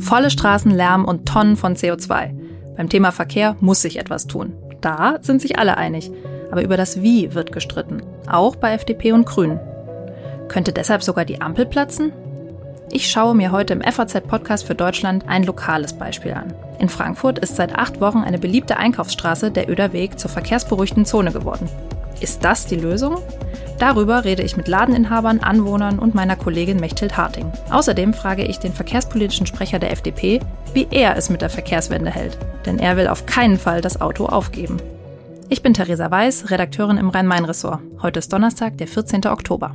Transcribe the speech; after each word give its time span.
Volle 0.00 0.30
Straßen, 0.30 0.70
Lärm 0.70 1.04
und 1.04 1.26
Tonnen 1.26 1.56
von 1.56 1.76
CO2. 1.76 2.30
Beim 2.76 2.88
Thema 2.88 3.12
Verkehr 3.12 3.56
muss 3.60 3.82
sich 3.82 3.98
etwas 3.98 4.26
tun. 4.26 4.54
Da 4.80 5.18
sind 5.20 5.42
sich 5.42 5.58
alle 5.58 5.76
einig. 5.76 6.10
Aber 6.50 6.62
über 6.62 6.76
das 6.76 7.02
Wie 7.02 7.34
wird 7.34 7.52
gestritten. 7.52 8.02
Auch 8.26 8.56
bei 8.56 8.72
FDP 8.72 9.12
und 9.12 9.26
Grünen. 9.26 9.60
Könnte 10.48 10.72
deshalb 10.72 11.02
sogar 11.02 11.24
die 11.24 11.40
Ampel 11.42 11.66
platzen? 11.66 12.12
Ich 12.90 13.10
schaue 13.10 13.34
mir 13.34 13.52
heute 13.52 13.74
im 13.74 13.82
FAZ-Podcast 13.82 14.64
für 14.64 14.74
Deutschland 14.74 15.28
ein 15.28 15.44
lokales 15.44 15.92
Beispiel 15.92 16.32
an. 16.32 16.54
In 16.78 16.88
Frankfurt 16.88 17.38
ist 17.38 17.56
seit 17.56 17.76
acht 17.76 18.00
Wochen 18.00 18.24
eine 18.24 18.38
beliebte 18.38 18.78
Einkaufsstraße, 18.78 19.50
der 19.50 19.68
Öder 19.68 19.92
Weg, 19.92 20.18
zur 20.18 20.30
verkehrsberuhigten 20.30 21.04
Zone 21.04 21.32
geworden. 21.32 21.68
Ist 22.20 22.44
das 22.44 22.66
die 22.66 22.76
Lösung? 22.76 23.18
Darüber 23.78 24.24
rede 24.24 24.42
ich 24.42 24.56
mit 24.56 24.66
Ladeninhabern, 24.66 25.38
Anwohnern 25.38 25.98
und 26.00 26.14
meiner 26.14 26.34
Kollegin 26.34 26.80
Mechthild 26.80 27.16
Harting. 27.16 27.52
Außerdem 27.70 28.12
frage 28.12 28.44
ich 28.44 28.58
den 28.58 28.72
verkehrspolitischen 28.72 29.46
Sprecher 29.46 29.78
der 29.78 29.92
FDP, 29.92 30.40
wie 30.74 30.88
er 30.90 31.16
es 31.16 31.30
mit 31.30 31.42
der 31.42 31.50
Verkehrswende 31.50 32.10
hält. 32.10 32.36
Denn 32.66 32.78
er 32.78 32.96
will 32.96 33.06
auf 33.06 33.26
keinen 33.26 33.56
Fall 33.56 33.80
das 33.80 34.00
Auto 34.00 34.26
aufgeben. 34.26 34.78
Ich 35.48 35.62
bin 35.62 35.74
Theresa 35.74 36.10
Weiß, 36.10 36.50
Redakteurin 36.50 36.98
im 36.98 37.08
Rhein-Main-Ressort. 37.08 37.80
Heute 38.02 38.18
ist 38.18 38.32
Donnerstag, 38.32 38.76
der 38.78 38.88
14. 38.88 39.26
Oktober. 39.26 39.74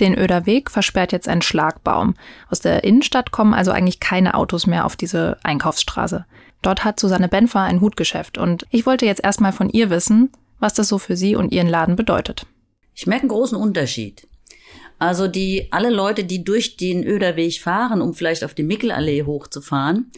Den 0.00 0.18
Öder 0.18 0.46
Weg 0.46 0.70
versperrt 0.70 1.12
jetzt 1.12 1.28
ein 1.28 1.42
Schlagbaum. 1.42 2.14
Aus 2.48 2.60
der 2.60 2.84
Innenstadt 2.84 3.30
kommen 3.30 3.54
also 3.54 3.70
eigentlich 3.70 4.00
keine 4.00 4.34
Autos 4.34 4.66
mehr 4.66 4.86
auf 4.86 4.96
diese 4.96 5.38
Einkaufsstraße. 5.42 6.24
Dort 6.62 6.84
hat 6.84 6.98
Susanne 6.98 7.28
Benfer 7.28 7.60
ein 7.60 7.80
Hutgeschäft 7.80 8.38
und 8.38 8.66
ich 8.70 8.86
wollte 8.86 9.06
jetzt 9.06 9.22
erstmal 9.22 9.52
von 9.52 9.68
ihr 9.68 9.90
wissen, 9.90 10.30
was 10.58 10.74
das 10.74 10.88
so 10.88 10.98
für 10.98 11.16
sie 11.16 11.36
und 11.36 11.52
ihren 11.52 11.68
Laden 11.68 11.96
bedeutet. 11.96 12.46
Ich 12.94 13.06
merke 13.06 13.22
einen 13.22 13.30
großen 13.30 13.56
Unterschied. 13.56 14.26
Also 14.98 15.28
die, 15.28 15.68
alle 15.70 15.88
Leute, 15.88 16.24
die 16.24 16.44
durch 16.44 16.76
den 16.76 17.04
Öderweg 17.04 17.58
fahren, 17.60 18.02
um 18.02 18.12
vielleicht 18.12 18.44
auf 18.44 18.52
die 18.52 18.62
Mickelallee 18.62 19.24
hochzufahren, 19.24 20.10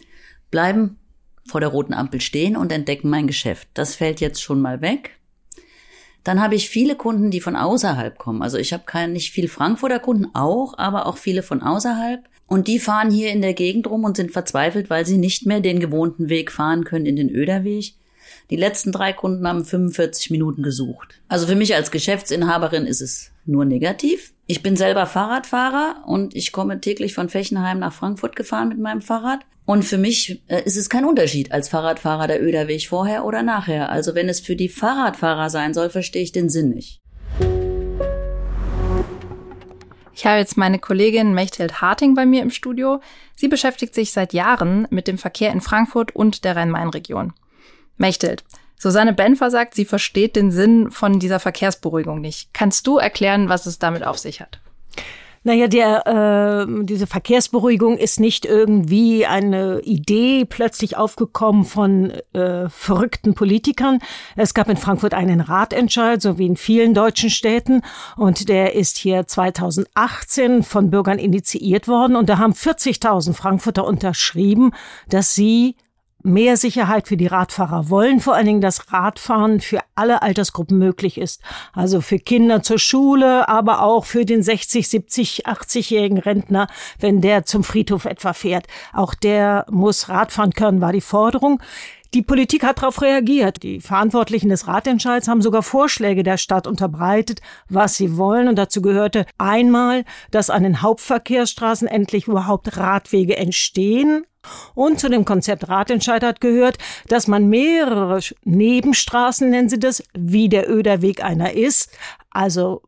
bleiben 0.51 0.99
vor 1.45 1.61
der 1.61 1.69
roten 1.69 1.93
Ampel 1.93 2.21
stehen 2.21 2.57
und 2.57 2.71
entdecken 2.71 3.09
mein 3.09 3.27
Geschäft. 3.27 3.69
Das 3.73 3.95
fällt 3.95 4.19
jetzt 4.19 4.41
schon 4.41 4.61
mal 4.61 4.81
weg. 4.81 5.17
Dann 6.23 6.41
habe 6.41 6.55
ich 6.55 6.69
viele 6.69 6.95
Kunden, 6.95 7.31
die 7.31 7.41
von 7.41 7.55
außerhalb 7.55 8.17
kommen. 8.17 8.41
Also 8.41 8.57
ich 8.57 8.73
habe 8.73 8.83
kein, 8.85 9.13
nicht 9.13 9.31
viel 9.31 9.47
Frankfurter 9.47 9.99
Kunden 9.99 10.27
auch, 10.33 10.77
aber 10.77 11.05
auch 11.05 11.17
viele 11.17 11.43
von 11.43 11.61
außerhalb. 11.61 12.23
Und 12.47 12.67
die 12.67 12.79
fahren 12.79 13.09
hier 13.09 13.31
in 13.31 13.41
der 13.41 13.53
Gegend 13.53 13.87
rum 13.87 14.03
und 14.03 14.17
sind 14.17 14.31
verzweifelt, 14.31 14.89
weil 14.89 15.05
sie 15.05 15.17
nicht 15.17 15.45
mehr 15.45 15.59
den 15.59 15.79
gewohnten 15.79 16.29
Weg 16.29 16.51
fahren 16.51 16.83
können 16.83 17.05
in 17.05 17.15
den 17.15 17.29
Öderweg. 17.29 17.93
Die 18.49 18.55
letzten 18.55 18.91
drei 18.91 19.13
Kunden 19.13 19.47
haben 19.47 19.65
45 19.65 20.29
Minuten 20.31 20.63
gesucht. 20.63 21.19
Also 21.27 21.47
für 21.47 21.55
mich 21.55 21.75
als 21.75 21.91
Geschäftsinhaberin 21.91 22.85
ist 22.85 23.01
es 23.01 23.31
nur 23.45 23.65
negativ. 23.65 24.33
Ich 24.45 24.61
bin 24.61 24.75
selber 24.75 25.05
Fahrradfahrer 25.05 26.03
und 26.05 26.35
ich 26.35 26.51
komme 26.51 26.79
täglich 26.81 27.13
von 27.13 27.29
Fechenheim 27.29 27.79
nach 27.79 27.93
Frankfurt 27.93 28.35
gefahren 28.35 28.69
mit 28.69 28.79
meinem 28.79 29.01
Fahrrad. 29.01 29.39
Und 29.65 29.83
für 29.83 29.97
mich 29.97 30.41
äh, 30.47 30.63
ist 30.63 30.75
es 30.75 30.89
kein 30.89 31.05
Unterschied 31.05 31.51
als 31.51 31.69
Fahrradfahrer 31.69 32.27
der 32.27 32.43
Öderweg 32.43 32.87
vorher 32.87 33.23
oder 33.25 33.43
nachher. 33.43 33.89
Also 33.89 34.13
wenn 34.15 34.27
es 34.27 34.39
für 34.39 34.55
die 34.55 34.69
Fahrradfahrer 34.69 35.49
sein 35.49 35.73
soll, 35.73 35.89
verstehe 35.89 36.23
ich 36.23 36.31
den 36.31 36.49
Sinn 36.49 36.69
nicht. 36.69 36.99
Ich 40.15 40.25
habe 40.25 40.37
jetzt 40.37 40.57
meine 40.57 40.79
Kollegin 40.79 41.33
Mechthild 41.33 41.81
Harting 41.81 42.13
bei 42.13 42.25
mir 42.25 42.43
im 42.43 42.51
Studio. 42.51 43.01
Sie 43.35 43.47
beschäftigt 43.47 43.95
sich 43.95 44.11
seit 44.11 44.33
Jahren 44.33 44.87
mit 44.91 45.07
dem 45.07 45.17
Verkehr 45.17 45.51
in 45.51 45.61
Frankfurt 45.61 46.15
und 46.15 46.43
der 46.43 46.55
Rhein-Main-Region. 46.55 47.33
Mechthild, 47.97 48.43
Susanne 48.77 49.13
Benfer 49.13 49.49
sagt, 49.49 49.75
sie 49.75 49.85
versteht 49.85 50.35
den 50.35 50.51
Sinn 50.51 50.91
von 50.91 51.19
dieser 51.19 51.39
Verkehrsberuhigung 51.39 52.21
nicht. 52.21 52.53
Kannst 52.53 52.85
du 52.85 52.97
erklären, 52.97 53.49
was 53.49 53.65
es 53.65 53.79
damit 53.79 54.03
auf 54.03 54.17
sich 54.17 54.41
hat? 54.41 54.59
Naja, 55.45 55.67
der, 55.67 56.07
äh, 56.07 56.83
diese 56.85 57.05
Verkehrsberuhigung 57.05 57.97
ist 57.97 58.19
nicht 58.19 58.45
irgendwie 58.45 59.25
eine 59.25 59.81
Idee 59.81 60.45
plötzlich 60.45 60.95
aufgekommen 60.95 61.65
von 61.65 62.11
äh, 62.31 62.69
verrückten 62.69 63.33
Politikern. 63.33 63.99
Es 64.37 64.53
gab 64.53 64.69
in 64.69 64.77
Frankfurt 64.77 65.13
einen 65.13 65.41
Ratentscheid, 65.41 66.21
so 66.21 66.37
wie 66.37 66.45
in 66.45 66.55
vielen 66.55 66.93
deutschen 66.93 67.29
Städten. 67.29 67.81
Und 68.15 68.47
der 68.47 68.75
ist 68.75 68.97
hier 68.97 69.27
2018 69.27 70.63
von 70.63 70.89
Bürgern 70.89 71.19
initiiert 71.19 71.89
worden. 71.89 72.15
Und 72.15 72.29
da 72.29 72.37
haben 72.37 72.53
40.000 72.53 73.33
Frankfurter 73.33 73.85
unterschrieben, 73.85 74.71
dass 75.09 75.35
sie 75.35 75.75
mehr 76.23 76.57
Sicherheit 76.57 77.07
für 77.07 77.17
die 77.17 77.27
Radfahrer 77.27 77.89
wollen, 77.89 78.19
vor 78.19 78.35
allen 78.35 78.45
Dingen, 78.45 78.61
dass 78.61 78.91
Radfahren 78.91 79.59
für 79.59 79.79
alle 79.95 80.21
Altersgruppen 80.21 80.77
möglich 80.77 81.17
ist. 81.17 81.41
Also 81.73 82.01
für 82.01 82.19
Kinder 82.19 82.63
zur 82.63 82.79
Schule, 82.79 83.47
aber 83.47 83.83
auch 83.83 84.05
für 84.05 84.25
den 84.25 84.41
60, 84.41 84.87
70, 84.87 85.47
80-jährigen 85.47 86.17
Rentner, 86.17 86.67
wenn 86.99 87.21
der 87.21 87.45
zum 87.45 87.63
Friedhof 87.63 88.05
etwa 88.05 88.33
fährt. 88.33 88.67
Auch 88.93 89.13
der 89.13 89.65
muss 89.69 90.09
Radfahren 90.09 90.53
können, 90.53 90.81
war 90.81 90.93
die 90.93 91.01
Forderung. 91.01 91.61
Die 92.13 92.21
Politik 92.21 92.63
hat 92.63 92.77
darauf 92.77 93.01
reagiert. 93.01 93.63
Die 93.63 93.79
Verantwortlichen 93.79 94.49
des 94.49 94.67
Ratentscheids 94.67 95.27
haben 95.27 95.41
sogar 95.41 95.63
Vorschläge 95.63 96.21
der 96.21 96.37
Stadt 96.37 96.67
unterbreitet, 96.67 97.41
was 97.69 97.95
sie 97.95 98.17
wollen. 98.17 98.47
Und 98.47 98.55
dazu 98.55 98.83
gehörte 98.83 99.25
einmal, 99.39 100.05
dass 100.29 100.51
an 100.51 100.61
den 100.61 100.83
Hauptverkehrsstraßen 100.83 101.87
endlich 101.87 102.27
überhaupt 102.27 102.77
Radwege 102.77 103.35
entstehen. 103.37 104.25
Und 104.75 104.99
zu 104.99 105.09
dem 105.09 105.25
Konzept 105.25 105.67
Ratentscheid 105.69 106.23
hat 106.23 106.39
gehört, 106.39 106.77
dass 107.07 107.27
man 107.27 107.47
mehrere 107.47 108.19
Nebenstraßen, 108.43 109.49
nennen 109.49 109.69
sie 109.69 109.79
das, 109.79 110.03
wie 110.13 110.49
der 110.49 110.69
Öderweg 110.69 111.23
einer 111.23 111.53
ist, 111.53 111.89
also 112.29 112.83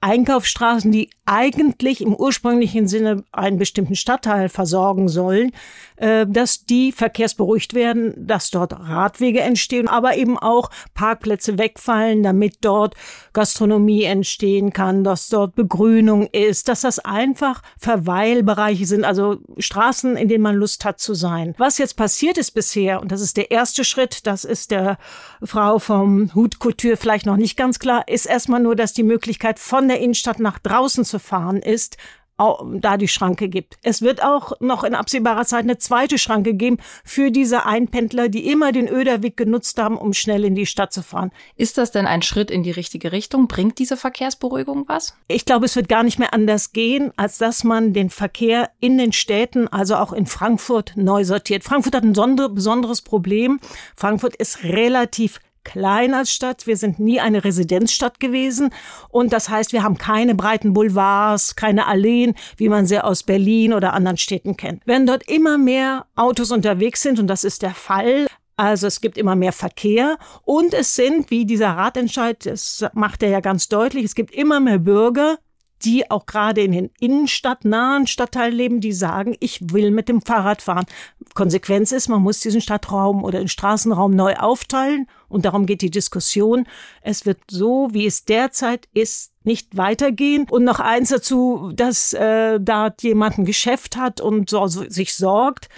Einkaufsstraßen, 0.00 0.92
die 0.92 1.10
eigentlich 1.24 2.00
im 2.00 2.14
ursprünglichen 2.14 2.86
Sinne 2.86 3.24
einen 3.32 3.58
bestimmten 3.58 3.96
Stadtteil 3.96 4.48
versorgen 4.48 5.08
sollen, 5.08 5.52
dass 5.98 6.64
die 6.64 6.92
verkehrsberuhigt 6.92 7.74
werden, 7.74 8.14
dass 8.26 8.50
dort 8.50 8.72
Radwege 8.72 9.40
entstehen, 9.40 9.88
aber 9.88 10.16
eben 10.16 10.38
auch 10.38 10.70
Parkplätze 10.94 11.58
wegfallen, 11.58 12.22
damit 12.22 12.58
dort 12.60 12.94
Gastronomie 13.32 14.04
entstehen 14.04 14.72
kann, 14.72 15.04
dass 15.04 15.28
dort 15.28 15.54
Begrünung 15.54 16.26
ist, 16.32 16.68
dass 16.68 16.82
das 16.82 16.98
einfach 16.98 17.62
Verweilbereiche 17.78 18.86
sind, 18.86 19.04
also 19.04 19.38
Straßen, 19.58 20.16
in 20.16 20.28
denen 20.28 20.42
man 20.42 20.56
Lust 20.56 20.84
hat 20.84 21.00
zu 21.00 21.14
sein. 21.14 21.54
Was 21.58 21.78
jetzt 21.78 21.96
passiert 21.96 22.38
ist 22.38 22.52
bisher, 22.52 23.00
und 23.00 23.12
das 23.12 23.20
ist 23.20 23.36
der 23.36 23.50
erste 23.50 23.84
Schritt, 23.84 24.26
das 24.26 24.44
ist 24.44 24.70
der 24.70 24.98
Frau 25.42 25.78
vom 25.78 26.34
Hut 26.34 26.58
Couture 26.58 26.96
vielleicht 26.96 27.26
noch 27.26 27.36
nicht 27.36 27.56
ganz 27.56 27.78
klar, 27.78 28.06
ist 28.08 28.26
erstmal 28.26 28.60
nur, 28.60 28.76
dass 28.76 28.92
die 28.92 29.02
Möglichkeit 29.02 29.58
von 29.58 29.88
der 29.88 30.00
Innenstadt 30.00 30.40
nach 30.40 30.58
draußen 30.58 31.04
zu 31.04 31.18
fahren 31.18 31.62
ist, 31.62 31.96
da 32.38 32.96
die 32.96 33.08
Schranke 33.08 33.48
gibt. 33.48 33.78
Es 33.82 34.02
wird 34.02 34.22
auch 34.22 34.52
noch 34.60 34.84
in 34.84 34.94
absehbarer 34.94 35.44
Zeit 35.44 35.64
eine 35.64 35.78
zweite 35.78 36.18
Schranke 36.18 36.54
geben 36.54 36.78
für 37.04 37.30
diese 37.30 37.66
Einpendler, 37.66 38.28
die 38.28 38.50
immer 38.50 38.72
den 38.72 38.88
Öderweg 38.88 39.36
genutzt 39.36 39.78
haben, 39.80 39.96
um 39.96 40.12
schnell 40.12 40.44
in 40.44 40.54
die 40.54 40.66
Stadt 40.66 40.92
zu 40.92 41.02
fahren. 41.02 41.32
Ist 41.56 41.78
das 41.78 41.90
denn 41.90 42.06
ein 42.06 42.22
Schritt 42.22 42.50
in 42.50 42.62
die 42.62 42.70
richtige 42.70 43.12
Richtung? 43.12 43.48
Bringt 43.48 43.78
diese 43.78 43.96
Verkehrsberuhigung 43.96 44.84
was? 44.86 45.16
Ich 45.28 45.44
glaube, 45.44 45.66
es 45.66 45.76
wird 45.76 45.88
gar 45.88 46.02
nicht 46.02 46.18
mehr 46.18 46.34
anders 46.34 46.72
gehen, 46.72 47.12
als 47.16 47.38
dass 47.38 47.64
man 47.64 47.92
den 47.92 48.10
Verkehr 48.10 48.70
in 48.80 48.98
den 48.98 49.12
Städten, 49.12 49.68
also 49.68 49.96
auch 49.96 50.12
in 50.12 50.26
Frankfurt, 50.26 50.92
neu 50.96 51.24
sortiert. 51.24 51.64
Frankfurt 51.64 51.94
hat 51.94 52.04
ein 52.04 52.12
besonderes 52.54 53.02
Problem. 53.02 53.60
Frankfurt 53.96 54.36
ist 54.36 54.62
relativ 54.62 55.40
klein 55.66 56.14
als 56.14 56.32
Stadt. 56.32 56.66
Wir 56.66 56.76
sind 56.76 57.00
nie 57.00 57.20
eine 57.20 57.44
Residenzstadt 57.44 58.20
gewesen. 58.20 58.70
Und 59.08 59.32
das 59.32 59.48
heißt, 59.48 59.72
wir 59.72 59.82
haben 59.82 59.98
keine 59.98 60.34
breiten 60.34 60.72
Boulevards, 60.72 61.56
keine 61.56 61.86
Alleen, 61.86 62.34
wie 62.56 62.68
man 62.68 62.86
sie 62.86 63.02
aus 63.02 63.24
Berlin 63.24 63.74
oder 63.74 63.92
anderen 63.92 64.16
Städten 64.16 64.56
kennt. 64.56 64.82
Wenn 64.86 65.06
dort 65.06 65.28
immer 65.28 65.58
mehr 65.58 66.06
Autos 66.14 66.52
unterwegs 66.52 67.02
sind, 67.02 67.18
und 67.18 67.26
das 67.26 67.42
ist 67.42 67.62
der 67.62 67.74
Fall, 67.74 68.26
also 68.56 68.86
es 68.86 69.00
gibt 69.00 69.18
immer 69.18 69.36
mehr 69.36 69.52
Verkehr 69.52 70.16
und 70.44 70.72
es 70.72 70.94
sind, 70.94 71.30
wie 71.30 71.44
dieser 71.44 71.70
Ratentscheid, 71.70 72.46
das 72.46 72.86
macht 72.94 73.22
er 73.22 73.28
ja 73.28 73.40
ganz 73.40 73.68
deutlich, 73.68 74.04
es 74.04 74.14
gibt 74.14 74.34
immer 74.34 74.60
mehr 74.60 74.78
Bürger, 74.78 75.36
die 75.84 76.10
auch 76.10 76.26
gerade 76.26 76.62
in 76.62 76.72
den 76.72 76.90
innenstadtnahen 77.00 78.06
Stadtteilen 78.06 78.54
leben, 78.54 78.80
die 78.80 78.92
sagen, 78.92 79.36
ich 79.40 79.72
will 79.72 79.90
mit 79.90 80.08
dem 80.08 80.22
Fahrrad 80.22 80.62
fahren. 80.62 80.86
Konsequenz 81.34 81.92
ist, 81.92 82.08
man 82.08 82.22
muss 82.22 82.40
diesen 82.40 82.60
Stadtraum 82.60 83.22
oder 83.24 83.38
den 83.38 83.48
Straßenraum 83.48 84.12
neu 84.12 84.34
aufteilen 84.36 85.06
und 85.28 85.44
darum 85.44 85.66
geht 85.66 85.82
die 85.82 85.90
Diskussion. 85.90 86.66
Es 87.02 87.26
wird 87.26 87.38
so, 87.50 87.88
wie 87.92 88.06
es 88.06 88.24
derzeit 88.24 88.88
ist, 88.94 89.32
nicht 89.44 89.76
weitergehen. 89.76 90.46
Und 90.50 90.64
noch 90.64 90.80
eins 90.80 91.10
dazu, 91.10 91.72
dass 91.74 92.12
äh, 92.12 92.58
da 92.60 92.94
jemand 93.00 93.38
ein 93.38 93.44
Geschäft 93.44 93.96
hat 93.96 94.20
und 94.20 94.50
so, 94.50 94.66
so, 94.66 94.88
sich 94.88 95.14
sorgt. 95.14 95.68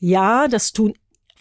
Ja, 0.00 0.48
das 0.48 0.72
tun 0.72 0.94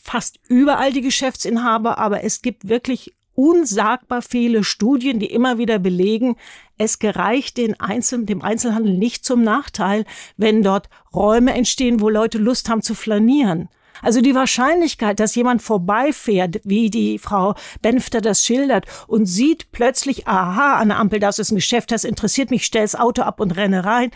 fast 0.04 0.38
überall 0.50 0.92
die 0.92 1.02
Geschäftsinhaber, 1.02 1.98
aber 1.98 2.26
es 2.26 2.42
gibt 2.42 2.68
wirklich 2.68 3.16
unsagbar 3.36 4.22
viele 4.22 4.64
Studien, 4.64 5.20
die 5.20 5.32
immer 5.32 5.58
wieder 5.58 5.80
belegen, 5.80 6.36
es 6.78 7.00
gereicht 7.00 7.58
den 7.58 7.80
Einzel 7.80 8.26
dem 8.26 8.42
Einzelhandel 8.42 8.98
nicht 8.98 9.26
zum 9.26 9.44
Nachteil, 9.44 10.06
wenn 10.38 10.64
dort 10.64 10.90
Räume 11.14 11.54
entstehen, 11.54 12.02
wo 12.02 12.10
Leute 12.10 12.38
Lust 12.38 12.70
haben 12.70 12.82
zu 12.82 12.96
flanieren. 12.96 13.70
Also 14.02 14.22
die 14.22 14.36
Wahrscheinlichkeit, 14.36 15.20
dass 15.20 15.36
jemand 15.36 15.62
vorbeifährt, 15.62 16.60
wie 16.66 16.90
die 16.90 17.20
Frau 17.20 17.56
Benfter 17.82 18.20
das 18.20 18.46
schildert, 18.46 18.86
und 19.08 19.26
sieht 19.26 19.72
plötzlich, 19.72 20.28
aha, 20.28 20.78
an 20.78 20.90
der 20.90 21.00
Ampel, 21.00 21.20
das 21.20 21.40
ist 21.40 21.52
ein 21.52 21.56
Geschäft, 21.56 21.92
das 21.92 22.04
interessiert 22.04 22.52
mich, 22.52 22.66
stell 22.66 22.82
das 22.82 22.96
Auto 22.96 23.22
ab 23.22 23.40
und 23.40 23.56
renne 23.56 23.86
rein, 23.86 24.12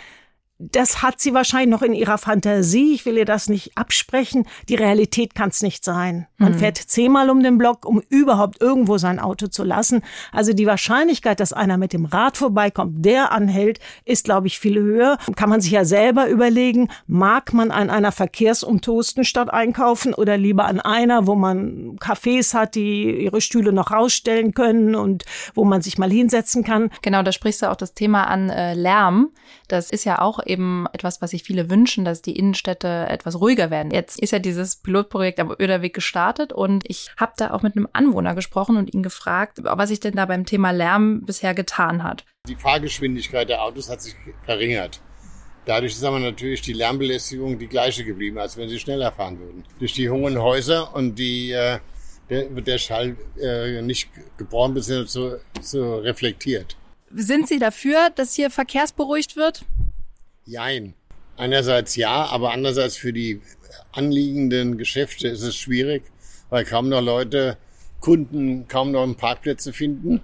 das 0.60 1.04
hat 1.04 1.22
sie 1.22 1.36
wahrscheinlich 1.36 1.70
noch 1.70 1.84
in 1.84 1.94
ihrer 1.94 2.18
Fantasie. 2.18 2.94
Ich 2.96 3.06
will 3.06 3.18
ihr 3.18 3.26
das 3.26 3.48
nicht 3.48 3.78
absprechen. 3.78 4.48
Die 4.70 4.76
Realität 4.76 5.36
kann 5.36 5.50
es 5.50 5.62
nicht 5.62 5.86
sein. 5.86 6.26
Man 6.38 6.54
mhm. 6.54 6.58
fährt 6.58 6.78
zehnmal 6.78 7.30
um 7.30 7.44
den 7.44 7.60
Block, 7.60 7.86
um 7.86 8.02
überhaupt 8.10 8.60
irgendwo 8.60 8.98
sein 8.98 9.20
Auto 9.20 9.48
zu 9.48 9.64
lassen. 9.64 10.02
Also 10.32 10.54
die 10.54 10.66
Wahrscheinlichkeit, 10.66 11.40
dass 11.40 11.54
einer 11.54 11.78
mit 11.78 11.94
dem 11.94 12.06
Rad 12.06 12.38
vorbeikommt, 12.38 13.06
der 13.06 13.32
anhält, 13.32 13.80
ist, 14.04 14.26
glaube 14.26 14.48
ich, 14.48 14.58
viel 14.58 14.80
höher. 14.80 15.20
Kann 15.36 15.50
man 15.50 15.62
sich 15.62 15.72
ja 15.72 15.86
selber 15.86 16.28
überlegen, 16.28 16.90
mag 17.06 17.54
man 17.54 17.70
an 17.70 17.92
einer 17.92 18.12
verkehrsumtosten 18.12 19.26
Stadt 19.26 19.54
einkaufen 19.54 20.16
oder 20.16 20.38
lieber 20.38 20.66
an 20.66 20.80
einer, 20.80 21.28
wo 21.28 21.36
man 21.36 21.98
Cafés 22.00 22.56
hat, 22.56 22.74
die 22.74 23.26
ihre 23.26 23.42
Stühle 23.42 23.74
noch 23.74 23.92
rausstellen 23.92 24.56
können 24.56 24.96
und 24.96 25.24
wo 25.54 25.66
man 25.66 25.84
sich 25.84 26.00
mal 26.00 26.10
hinsetzen 26.10 26.64
kann. 26.64 26.90
Genau, 27.04 27.22
da 27.22 27.32
sprichst 27.32 27.62
du 27.62 27.70
auch 27.70 27.76
das 27.76 27.94
Thema 27.94 28.24
an 28.24 28.50
äh, 28.50 28.74
Lärm. 28.74 29.30
Das 29.68 29.92
ist 29.92 30.04
ja 30.04 30.20
auch 30.20 30.40
eben 30.48 30.88
etwas, 30.94 31.22
was 31.22 31.32
sich 31.32 31.44
viele 31.44 31.70
wünschen, 31.70 32.06
dass 32.06 32.22
die 32.22 32.38
Innenstädte 32.38 33.08
etwas 33.10 33.40
ruhiger 33.40 33.70
werden. 33.70 33.92
Jetzt 33.92 34.20
ist 34.20 34.32
ja 34.32 34.40
dieses 34.40 34.78
Pilotprojekt 34.78 35.40
am 35.40 35.54
Öderweg 35.60 35.94
gestartet 35.94 36.54
und 36.54 36.84
ich 36.90 37.10
habe 37.18 37.34
da 37.38 37.52
auch 37.52 37.62
mit 37.62 37.76
einem 37.76 37.88
Anwohner 37.94 38.36
gesprochen 38.36 38.78
und 38.78 38.94
ihn 38.94 39.04
gefragt, 39.04 39.60
was 39.62 39.90
sich 39.90 40.00
denn 40.00 40.16
da 40.16 40.26
beim 40.26 40.46
Thema 40.46 40.72
Lärm 40.72 41.22
bisher 41.26 41.54
getan 41.54 42.04
hat. 42.04 42.26
Die 42.48 42.56
Fahrgeschwindigkeit 42.56 43.50
der 43.50 43.64
Autos 43.64 43.90
hat 43.90 44.02
sich 44.02 44.16
verringert. 44.46 45.02
Dadurch 45.66 45.94
ist 45.94 46.04
aber 46.04 46.20
natürlich 46.20 46.62
die 46.62 46.74
Lärmbelästigung 46.74 47.60
die 47.60 47.68
gleiche 47.68 48.06
geblieben, 48.06 48.38
als 48.38 48.56
wenn 48.56 48.70
sie 48.70 48.80
schneller 48.80 49.12
fahren 49.12 49.38
würden. 49.38 49.66
Durch 49.80 49.94
die 49.94 50.10
hohen 50.10 50.42
Häuser 50.42 50.96
und 50.96 51.16
die 51.16 51.52
äh, 51.52 51.80
der, 52.30 52.56
wird 52.56 52.68
der 52.68 52.78
Schall 52.78 53.16
äh, 53.40 53.82
nicht 53.82 54.10
gebrochen 54.38 54.74
bzw. 54.74 55.06
So, 55.06 55.36
so 55.62 55.98
reflektiert. 55.98 56.78
Sind 57.12 57.48
Sie 57.48 57.60
dafür, 57.60 58.10
dass 58.16 58.34
hier 58.34 58.50
verkehrsberuhigt 58.50 59.36
wird? 59.36 59.64
Jein. 60.48 60.94
Einerseits 61.36 61.98
ja, 61.98 62.26
aber 62.26 62.54
andererseits 62.54 62.96
für 62.96 63.12
die 63.12 63.42
anliegenden 63.92 64.78
Geschäfte 64.78 65.28
ist 65.28 65.42
es 65.42 65.58
schwierig, 65.58 66.04
weil 66.50 66.64
kaum 66.64 66.88
noch 66.88 67.02
Leute, 67.02 67.58
Kunden 68.00 68.66
kaum 68.70 68.92
noch 68.92 69.06
Parkplätze 69.18 69.74
finden. 69.74 70.22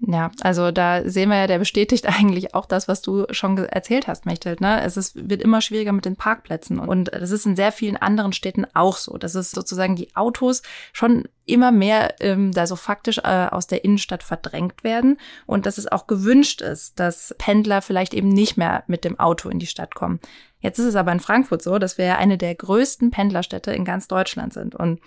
Ja, 0.00 0.30
also 0.42 0.70
da 0.70 1.08
sehen 1.08 1.28
wir 1.28 1.38
ja, 1.38 1.46
der 1.46 1.58
bestätigt 1.58 2.06
eigentlich 2.18 2.54
auch 2.54 2.66
das, 2.66 2.88
was 2.88 3.02
du 3.02 3.26
schon 3.30 3.58
erzählt 3.58 4.06
hast, 4.06 4.26
Mechthild. 4.26 4.60
Ne? 4.60 4.80
Es 4.82 4.96
ist, 4.96 5.28
wird 5.28 5.42
immer 5.42 5.60
schwieriger 5.60 5.92
mit 5.92 6.04
den 6.04 6.16
Parkplätzen. 6.16 6.78
Und 6.78 7.10
das 7.12 7.30
ist 7.30 7.46
in 7.46 7.56
sehr 7.56 7.72
vielen 7.72 7.96
anderen 7.96 8.32
Städten 8.32 8.66
auch 8.74 8.96
so. 8.96 9.18
Das 9.18 9.34
ist 9.34 9.54
sozusagen 9.54 9.96
die 9.96 10.14
Autos 10.14 10.62
schon 10.92 11.24
immer 11.46 11.72
mehr 11.72 12.14
ähm, 12.20 12.52
da 12.52 12.66
so 12.66 12.76
faktisch 12.76 13.18
äh, 13.18 13.46
aus 13.50 13.66
der 13.66 13.84
Innenstadt 13.84 14.22
verdrängt 14.22 14.84
werden 14.84 15.18
und 15.46 15.66
dass 15.66 15.78
es 15.78 15.90
auch 15.90 16.06
gewünscht 16.06 16.60
ist, 16.60 17.00
dass 17.00 17.34
Pendler 17.38 17.80
vielleicht 17.80 18.12
eben 18.12 18.28
nicht 18.28 18.56
mehr 18.56 18.84
mit 18.86 19.04
dem 19.04 19.18
Auto 19.18 19.48
in 19.48 19.58
die 19.58 19.66
Stadt 19.66 19.94
kommen. 19.94 20.20
Jetzt 20.60 20.78
ist 20.78 20.86
es 20.86 20.96
aber 20.96 21.12
in 21.12 21.20
Frankfurt 21.20 21.62
so, 21.62 21.78
dass 21.78 21.98
wir 21.98 22.04
ja 22.04 22.16
eine 22.16 22.36
der 22.36 22.54
größten 22.54 23.10
Pendlerstädte 23.10 23.72
in 23.72 23.84
ganz 23.84 24.08
Deutschland 24.08 24.52
sind. 24.52 24.74
Und 24.74 25.00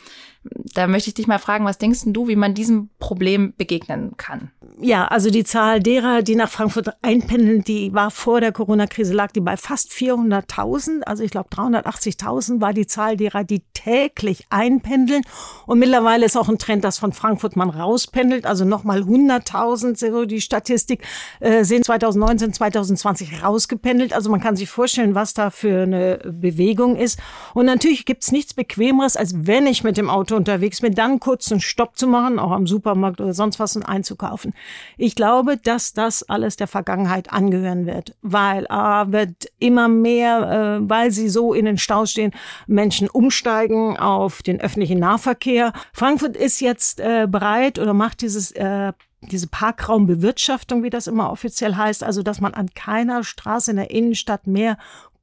da 0.74 0.88
möchte 0.88 1.10
ich 1.10 1.14
dich 1.14 1.28
mal 1.28 1.40
fragen, 1.40 1.66
was 1.66 1.78
denkst 1.78 2.02
du, 2.06 2.28
wie 2.28 2.36
man 2.36 2.54
diesem 2.54 2.90
Problem 3.00 3.54
begegnen 3.58 4.16
kann? 4.18 4.52
Ja, 4.80 5.06
also 5.08 5.30
die 5.30 5.44
Zahl 5.44 5.80
derer, 5.82 6.22
die 6.24 6.36
nach 6.36 6.50
Frankfurt 6.50 6.90
einpendeln, 7.04 7.64
die 7.64 7.94
war 7.94 8.10
vor 8.10 8.42
der 8.42 8.52
Corona-Krise, 8.52 9.14
lag 9.14 9.32
die 9.32 9.42
bei 9.42 9.58
fast 9.58 9.92
400.000. 9.92 11.02
Also 11.04 11.24
ich 11.24 11.32
glaube 11.32 11.50
380.000 11.50 12.62
war 12.62 12.74
die 12.74 12.88
Zahl 12.88 13.18
derer, 13.18 13.44
die 13.44 13.64
täglich 13.74 14.46
einpendeln. 14.50 15.24
Und 15.68 15.80
mittlerweile 15.80 16.26
ist 16.26 16.38
auch 16.38 16.50
ein 16.50 16.58
Trend, 16.58 16.84
dass 16.84 16.98
von 16.98 17.14
Frankfurt 17.14 17.56
man 17.56 17.70
rauspendelt. 17.70 18.46
Also 18.46 18.66
nochmal 18.66 19.02
100.000, 19.02 19.98
so 19.98 20.26
die 20.26 20.42
Statistik, 20.42 21.04
äh, 21.40 21.64
sind 21.64 21.86
2019, 21.86 22.54
2020 22.54 23.44
rausgependelt. 23.44 24.14
Also 24.14 24.32
man 24.32 24.40
kann 24.40 24.56
sich 24.56 24.70
vorstellen, 24.70 25.14
was 25.14 25.34
da 25.34 25.41
für 25.50 25.84
eine 25.84 26.20
Bewegung 26.26 26.96
ist. 26.96 27.20
Und 27.54 27.66
natürlich 27.66 28.06
gibt's 28.06 28.32
nichts 28.32 28.54
Bequemeres, 28.54 29.18
als 29.18 29.34
wenn 29.48 29.66
ich 29.66 29.84
mit 29.84 29.98
dem 29.98 30.10
Auto 30.10 30.36
unterwegs 30.36 30.82
bin, 30.82 30.94
dann 30.94 31.20
kurz 31.20 31.52
einen 31.52 31.62
Stopp 31.62 31.98
zu 31.98 32.08
machen, 32.08 32.38
auch 32.38 32.52
am 32.52 32.68
Supermarkt 32.68 33.22
oder 33.22 33.34
sonst 33.34 33.60
was 33.60 33.76
und 33.76 33.84
einzukaufen. 33.84 34.54
Ich 34.98 35.16
glaube, 35.16 35.58
dass 35.58 35.94
das 35.94 36.24
alles 36.24 36.58
der 36.58 36.68
Vergangenheit 36.68 37.32
angehören 37.32 37.86
wird, 37.86 38.16
weil 38.22 38.68
A, 38.70 39.12
wird 39.12 39.48
immer 39.58 39.88
mehr, 39.88 40.80
äh, 40.82 40.90
weil 40.90 41.12
sie 41.12 41.30
so 41.30 41.54
in 41.54 41.66
den 41.66 41.78
Stau 41.78 42.06
stehen, 42.06 42.32
Menschen 42.68 43.10
umsteigen 43.10 43.98
auf 43.98 44.44
den 44.44 44.60
öffentlichen 44.60 45.00
Nahverkehr. 45.00 45.74
Frankfurt 45.94 46.36
ist 46.36 46.60
jetzt 46.60 47.00
äh, 47.00 47.28
bereit 47.28 47.80
oder 47.80 47.94
macht 47.94 48.22
dieses 48.22 48.52
äh, 48.52 48.94
diese 49.22 49.48
Parkraumbewirtschaftung, 49.48 50.84
wie 50.84 50.90
das 50.90 51.08
immer 51.08 51.32
offiziell 51.32 51.76
heißt, 51.76 52.04
also 52.04 52.24
dass 52.24 52.42
man 52.42 52.54
an 52.54 52.70
keiner 52.74 53.24
Straße 53.24 53.72
in 53.72 53.78
der 53.78 53.92
Innenstadt 53.92 54.48
mehr 54.48 54.78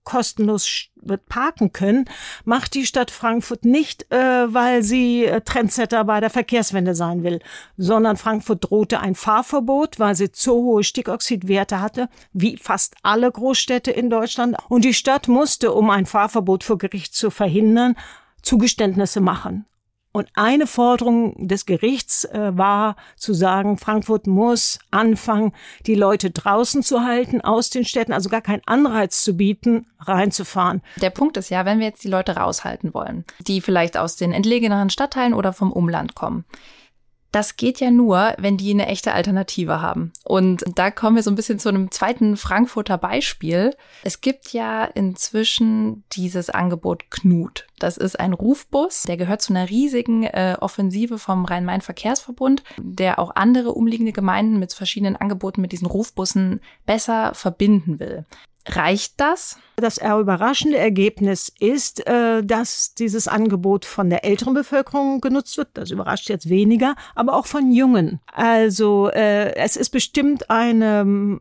kostenlos 0.09 0.87
wird 0.95 1.29
parken 1.29 1.75
können, 1.75 2.07
macht 2.47 2.73
die 2.73 2.87
Stadt 2.87 3.11
Frankfurt 3.11 3.67
nicht, 3.67 4.11
äh, 4.11 4.17
weil 4.17 4.83
sie 4.83 5.27
äh, 5.27 5.43
Trendsetter 5.43 6.03
bei 6.05 6.19
der 6.21 6.31
Verkehrswende 6.31 6.95
sein 6.95 7.25
will, 7.25 7.41
sondern 7.77 8.17
Frankfurt 8.17 8.65
drohte 8.65 9.01
ein 9.01 9.15
Fahrverbot, 9.15 10.01
weil 10.01 10.15
sie 10.15 10.33
zu 10.33 10.55
hohe 10.55 10.83
Stickoxidwerte 10.83 11.83
hatte, 11.83 12.09
wie 12.33 12.57
fast 12.57 12.95
alle 13.03 13.31
Großstädte 13.31 13.91
in 13.91 14.09
Deutschland. 14.09 14.57
Und 14.71 14.87
die 14.87 14.95
Stadt 14.95 15.29
musste, 15.29 15.73
um 15.73 15.91
ein 15.91 16.07
Fahrverbot 16.07 16.65
vor 16.65 16.79
Gericht 16.79 17.15
zu 17.15 17.31
verhindern, 17.31 17.95
Zugeständnisse 18.41 19.21
machen. 19.21 19.67
Und 20.11 20.29
eine 20.35 20.67
Forderung 20.67 21.47
des 21.47 21.67
Gerichts 21.67 22.25
äh, 22.25 22.57
war 22.57 22.97
zu 23.17 23.35
sagen, 23.35 23.77
Frankfurt 23.77 24.27
muss 24.27 24.79
anfangen, 24.91 25.53
die 25.87 25.95
Leute 25.95 26.31
draußen 26.31 26.83
zu 26.83 27.03
halten 27.05 27.41
aus 27.43 27.71
den 27.71 27.85
Städten, 27.85 28.13
also 28.13 28.29
gar 28.29 28.41
keinen 28.41 28.63
Anreiz 28.67 29.23
zu 29.23 29.37
bieten, 29.37 29.87
reinzufahren. 30.01 30.83
Der 30.97 31.11
Punkt 31.11 31.37
ist 31.37 31.51
ja, 31.51 31.65
wenn 31.65 31.79
wir 31.79 31.87
jetzt 31.87 32.05
die 32.05 32.09
Leute 32.09 32.37
raushalten 32.37 32.95
wollen, 32.95 33.25
die 33.47 33.61
vielleicht 33.61 33.97
aus 33.97 34.17
den 34.17 34.33
entlegeneren 34.33 34.91
Stadtteilen 34.91 35.35
oder 35.35 35.53
vom 35.53 35.73
Umland 35.73 36.15
kommen, 36.15 36.45
das 37.31 37.57
geht 37.57 37.79
ja 37.79 37.91
nur, 37.91 38.35
wenn 38.39 38.57
die 38.57 38.73
eine 38.73 38.87
echte 38.87 39.13
Alternative 39.13 39.81
haben. 39.81 40.13
Und 40.25 40.65
da 40.75 40.91
kommen 40.91 41.17
wir 41.17 41.23
so 41.23 41.31
ein 41.31 41.37
bisschen 41.37 41.59
zu 41.59 41.69
einem 41.69 41.91
zweiten 41.91 42.37
Frankfurter 42.37 42.97
Beispiel. 42.97 43.77
Es 44.03 44.21
gibt 44.21 44.53
ja 44.53 44.85
inzwischen 44.85 46.05
dieses 46.13 46.51
Angebot 46.51 47.11
Knut. 47.11 47.68
Das 47.79 47.97
ist 47.97 48.19
ein 48.19 48.33
Rufbus, 48.33 49.03
der 49.03 49.17
gehört 49.17 49.43
zu 49.43 49.53
einer 49.53 49.69
riesigen 49.69 50.25
äh, 50.25 50.57
Offensive 50.61 51.19
vom 51.19 51.45
Rhein-Main-Verkehrsverbund, 51.45 52.63
der 52.79 53.19
auch 53.19 53.37
andere 53.37 53.73
umliegende 53.73 54.13
Gemeinden 54.13 54.59
mit 54.59 54.73
verschiedenen 54.73 55.17
Angeboten 55.17 55.61
mit 55.61 55.73
diesen 55.73 55.87
Rufbussen 55.87 56.61
besser 56.87 57.35
verbinden 57.35 57.99
will. 57.99 58.25
Reicht 58.67 59.15
das? 59.19 59.59
Das 59.77 59.99
überraschende 59.99 60.77
Ergebnis 60.77 61.51
ist, 61.59 62.07
äh, 62.07 62.45
dass 62.45 62.95
dieses 62.95 63.27
Angebot 63.29 63.85
von 63.85 64.11
der 64.11 64.25
älteren 64.25 64.55
Bevölkerung 64.55 65.21
genutzt 65.21 65.57
wird. 65.57 65.69
Das 65.75 65.91
überrascht 65.91 66.29
jetzt 66.29 66.51
weniger, 66.51 66.95
aber 67.15 67.35
auch 67.35 67.47
von 67.47 67.71
Jungen. 67.73 68.21
Also 68.33 69.09
äh, 69.11 69.55
es 69.55 69.77
ist 69.77 69.91
bestimmt 69.91 70.51
eine 70.51 71.01
ähm, 71.01 71.41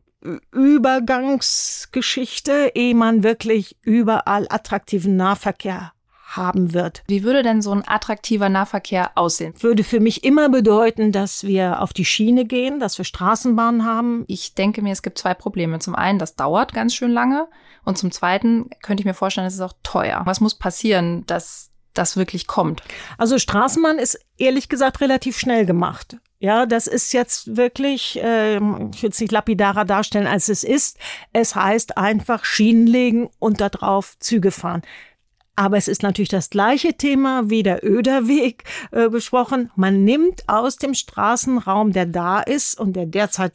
Übergangsgeschichte, 0.51 2.71
ehe 2.75 2.95
man 2.95 3.23
wirklich 3.23 3.75
überall 3.81 4.45
attraktiven 4.49 5.17
Nahverkehr 5.17 5.91
haben 6.27 6.73
wird. 6.73 7.03
Wie 7.07 7.23
würde 7.23 7.41
denn 7.41 7.61
so 7.61 7.71
ein 7.71 7.87
attraktiver 7.87 8.49
Nahverkehr 8.49 9.11
aussehen? 9.15 9.53
Würde 9.59 9.83
für 9.83 9.99
mich 9.99 10.23
immer 10.23 10.49
bedeuten, 10.49 11.11
dass 11.11 11.45
wir 11.45 11.81
auf 11.81 11.93
die 11.93 12.05
Schiene 12.05 12.45
gehen, 12.45 12.79
dass 12.79 12.97
wir 12.97 13.05
Straßenbahnen 13.05 13.85
haben. 13.85 14.25
Ich 14.27 14.53
denke 14.53 14.81
mir, 14.81 14.91
es 14.91 15.01
gibt 15.01 15.17
zwei 15.17 15.33
Probleme. 15.33 15.79
Zum 15.79 15.95
einen, 15.95 16.19
das 16.19 16.35
dauert 16.35 16.73
ganz 16.73 16.93
schön 16.93 17.11
lange. 17.11 17.47
Und 17.85 17.97
zum 17.97 18.11
zweiten 18.11 18.69
könnte 18.81 19.01
ich 19.01 19.05
mir 19.05 19.13
vorstellen, 19.13 19.47
es 19.47 19.55
ist 19.55 19.61
auch 19.61 19.73
teuer. 19.83 20.21
Was 20.25 20.41
muss 20.41 20.55
passieren, 20.55 21.25
dass 21.27 21.71
das 21.93 22.17
wirklich 22.17 22.47
kommt? 22.47 22.81
Also 23.17 23.39
Straßenbahn 23.39 23.97
ist 23.97 24.19
ehrlich 24.37 24.69
gesagt 24.69 25.01
relativ 25.01 25.37
schnell 25.37 25.65
gemacht. 25.65 26.17
Ja, 26.39 26.67
das 26.67 26.85
ist 26.85 27.13
jetzt 27.13 27.57
wirklich, 27.57 28.21
äh, 28.21 28.57
ich 28.57 29.01
will 29.01 29.09
es 29.09 29.19
nicht 29.19 29.31
lapidarer 29.31 29.85
darstellen, 29.85 30.27
als 30.27 30.49
es 30.49 30.63
ist. 30.63 30.99
Es 31.33 31.55
heißt 31.55 31.97
einfach 31.97 32.45
Schienen 32.45 32.85
legen 32.85 33.29
und 33.39 33.59
darauf 33.59 34.19
Züge 34.19 34.51
fahren. 34.51 34.83
Aber 35.57 35.75
es 35.75 35.87
ist 35.87 36.03
natürlich 36.03 36.29
das 36.29 36.51
gleiche 36.51 36.93
Thema 36.93 37.49
wie 37.49 37.63
der 37.63 37.83
Öderweg 37.83 38.63
äh, 38.91 39.09
besprochen. 39.09 39.71
Man 39.75 40.03
nimmt 40.03 40.47
aus 40.47 40.77
dem 40.77 40.93
Straßenraum, 40.93 41.93
der 41.93 42.05
da 42.05 42.39
ist 42.41 42.79
und 42.79 42.93
der 42.93 43.07
derzeit 43.07 43.53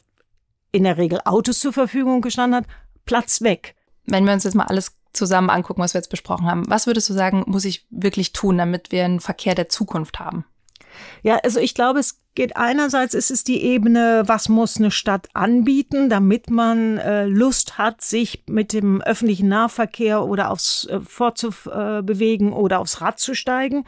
in 0.73 0.83
der 0.83 0.97
Regel 0.97 1.21
Autos 1.23 1.59
zur 1.59 1.71
Verfügung 1.71 2.19
gestanden 2.19 2.57
hat, 2.57 2.65
Platz 3.05 3.41
weg. 3.41 3.75
Wenn 4.05 4.25
wir 4.25 4.33
uns 4.33 4.43
jetzt 4.43 4.53
mal 4.53 4.65
alles 4.65 4.97
zusammen 5.13 5.49
angucken, 5.49 5.81
was 5.81 5.93
wir 5.93 5.99
jetzt 5.99 6.09
besprochen 6.09 6.45
haben, 6.45 6.69
was 6.69 6.87
würdest 6.87 7.09
du 7.09 7.13
sagen, 7.13 7.43
muss 7.47 7.63
ich 7.63 7.87
wirklich 7.89 8.33
tun, 8.33 8.57
damit 8.57 8.91
wir 8.91 9.05
einen 9.05 9.21
Verkehr 9.21 9.55
der 9.55 9.69
Zukunft 9.69 10.19
haben? 10.19 10.43
Ja, 11.21 11.37
also 11.37 11.61
ich 11.61 11.73
glaube, 11.73 11.99
es 11.99 12.19
geht 12.35 12.57
einerseits 12.57 13.13
ist 13.13 13.31
es 13.31 13.43
die 13.43 13.61
Ebene, 13.61 14.23
was 14.25 14.49
muss 14.49 14.77
eine 14.77 14.91
Stadt 14.91 15.27
anbieten, 15.33 16.09
damit 16.09 16.49
man 16.49 16.97
äh, 16.97 17.25
Lust 17.25 17.77
hat, 17.77 18.01
sich 18.01 18.43
mit 18.47 18.73
dem 18.73 19.01
öffentlichen 19.01 19.49
Nahverkehr 19.49 20.25
oder 20.25 20.49
aufs 20.51 20.85
äh, 20.85 20.99
fortzubewegen 20.99 22.51
äh, 22.51 22.55
oder 22.55 22.79
aufs 22.79 23.01
Rad 23.01 23.19
zu 23.19 23.35
steigen. 23.35 23.85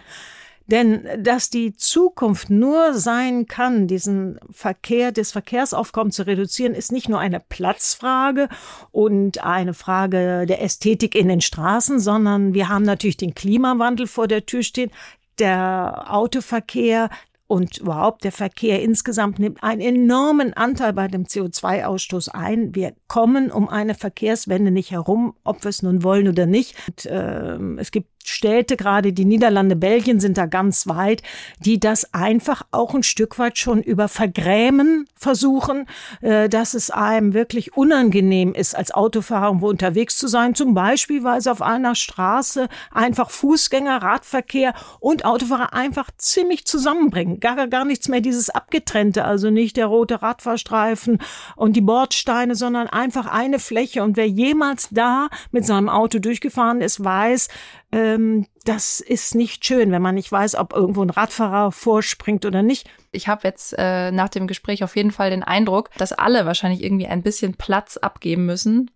Denn 0.67 1.07
dass 1.19 1.51
die 1.51 1.75
Zukunft 1.75 2.49
nur 2.49 2.95
sein 2.95 3.45
kann, 3.45 3.87
diesen 3.87 4.39
Verkehr, 4.49 5.11
das 5.11 5.31
Verkehrsaufkommen 5.31 6.11
zu 6.11 6.25
reduzieren, 6.25 6.73
ist 6.73 6.91
nicht 6.91 7.07
nur 7.07 7.19
eine 7.19 7.39
Platzfrage 7.39 8.49
und 8.91 9.43
eine 9.43 9.75
Frage 9.75 10.47
der 10.47 10.63
Ästhetik 10.63 11.13
in 11.13 11.27
den 11.27 11.41
Straßen, 11.41 11.99
sondern 11.99 12.55
wir 12.55 12.67
haben 12.67 12.83
natürlich 12.83 13.17
den 13.17 13.35
Klimawandel 13.35 14.07
vor 14.07 14.27
der 14.27 14.45
Tür 14.47 14.63
stehen 14.63 14.91
der 15.37 16.05
Autoverkehr 16.07 17.09
und 17.47 17.77
überhaupt 17.77 18.23
der 18.23 18.31
Verkehr 18.31 18.81
insgesamt 18.81 19.37
nimmt 19.39 19.61
einen 19.63 19.81
enormen 19.81 20.53
Anteil 20.53 20.93
bei 20.93 21.07
dem 21.07 21.25
CO2-Ausstoß 21.25 22.29
ein. 22.29 22.73
Wir 22.73 22.95
kommen 23.07 23.51
um 23.51 23.69
eine 23.69 23.93
Verkehrswende 23.93 24.71
nicht 24.71 24.91
herum, 24.91 25.35
ob 25.43 25.63
wir 25.63 25.69
es 25.69 25.83
nun 25.83 26.03
wollen 26.03 26.27
oder 26.27 26.47
nicht. 26.47 26.75
Und, 26.87 27.05
äh, 27.05 27.57
es 27.77 27.91
gibt 27.91 28.09
Städte, 28.29 28.77
gerade 28.77 29.13
die 29.13 29.25
Niederlande, 29.25 29.75
Belgien 29.75 30.19
sind 30.19 30.37
da 30.37 30.45
ganz 30.45 30.87
weit, 30.87 31.21
die 31.59 31.79
das 31.79 32.13
einfach 32.13 32.63
auch 32.71 32.93
ein 32.93 33.03
Stück 33.03 33.39
weit 33.39 33.57
schon 33.57 33.81
über 33.81 34.07
Vergrämen 34.07 35.07
versuchen, 35.15 35.87
äh, 36.21 36.49
dass 36.49 36.73
es 36.73 36.91
einem 36.91 37.33
wirklich 37.33 37.75
unangenehm 37.75 38.53
ist, 38.53 38.75
als 38.75 38.91
Autofahrer 38.91 39.47
irgendwo 39.47 39.69
unterwegs 39.69 40.17
zu 40.17 40.27
sein. 40.27 40.55
Zum 40.55 40.73
Beispiel, 40.73 41.23
weil 41.23 41.39
es 41.39 41.47
auf 41.47 41.61
einer 41.61 41.95
Straße 41.95 42.67
einfach 42.91 43.29
Fußgänger, 43.29 44.01
Radverkehr 44.01 44.73
und 44.99 45.25
Autofahrer 45.25 45.73
einfach 45.73 46.09
ziemlich 46.17 46.65
zusammenbringen. 46.65 47.39
Gar, 47.39 47.67
gar 47.67 47.85
nichts 47.85 48.07
mehr 48.07 48.21
dieses 48.21 48.49
Abgetrennte, 48.49 49.25
also 49.25 49.49
nicht 49.49 49.77
der 49.77 49.87
rote 49.87 50.21
Radfahrstreifen 50.21 51.19
und 51.55 51.75
die 51.75 51.81
Bordsteine, 51.81 52.55
sondern 52.55 52.87
einfach 52.87 53.27
eine 53.27 53.59
Fläche. 53.59 54.03
Und 54.03 54.17
wer 54.17 54.27
jemals 54.27 54.89
da 54.91 55.29
mit 55.51 55.65
seinem 55.65 55.89
Auto 55.89 56.19
durchgefahren 56.19 56.81
ist, 56.81 57.03
weiß, 57.03 57.47
ähm, 57.95 58.45
das 58.65 58.99
ist 58.99 59.35
nicht 59.35 59.63
schön, 59.63 59.89
wenn 59.91 60.01
man 60.01 60.15
nicht 60.15 60.29
weiß, 60.29 60.55
ob 60.55 60.73
irgendwo 60.73 61.01
ein 61.01 61.09
Radfahrer 61.09 61.71
vorspringt 61.71 62.45
oder 62.45 62.61
nicht. 62.61 62.89
Ich 63.13 63.29
habe 63.29 63.47
jetzt 63.47 63.73
äh, 63.77 64.11
nach 64.11 64.27
dem 64.27 64.47
Gespräch 64.47 64.83
auf 64.83 64.97
jeden 64.97 65.11
Fall 65.11 65.29
den 65.29 65.43
Eindruck, 65.43 65.89
dass 65.97 66.11
alle 66.11 66.45
wahrscheinlich 66.45 66.83
irgendwie 66.83 67.07
ein 67.07 67.23
bisschen 67.23 67.53
Platz 67.53 67.95
abgeben 67.95 68.45
müssen. 68.45 68.91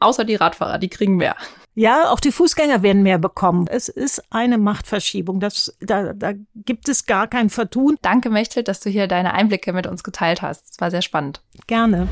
Außer 0.00 0.24
die 0.24 0.34
Radfahrer, 0.34 0.78
die 0.78 0.88
kriegen 0.88 1.16
mehr. 1.16 1.36
Ja, 1.76 2.10
auch 2.10 2.18
die 2.18 2.32
Fußgänger 2.32 2.82
werden 2.82 3.04
mehr 3.04 3.18
bekommen. 3.18 3.66
Es 3.68 3.88
ist 3.88 4.24
eine 4.30 4.58
Machtverschiebung. 4.58 5.38
Das, 5.38 5.76
da, 5.80 6.12
da 6.12 6.32
gibt 6.56 6.88
es 6.88 7.06
gar 7.06 7.28
kein 7.28 7.50
Vertun. 7.50 7.98
Danke, 8.02 8.30
Mechthild, 8.30 8.66
dass 8.66 8.80
du 8.80 8.90
hier 8.90 9.06
deine 9.06 9.32
Einblicke 9.32 9.72
mit 9.72 9.86
uns 9.86 10.02
geteilt 10.02 10.42
hast. 10.42 10.72
Es 10.72 10.80
war 10.80 10.90
sehr 10.90 11.02
spannend. 11.02 11.40
Gerne. 11.68 12.08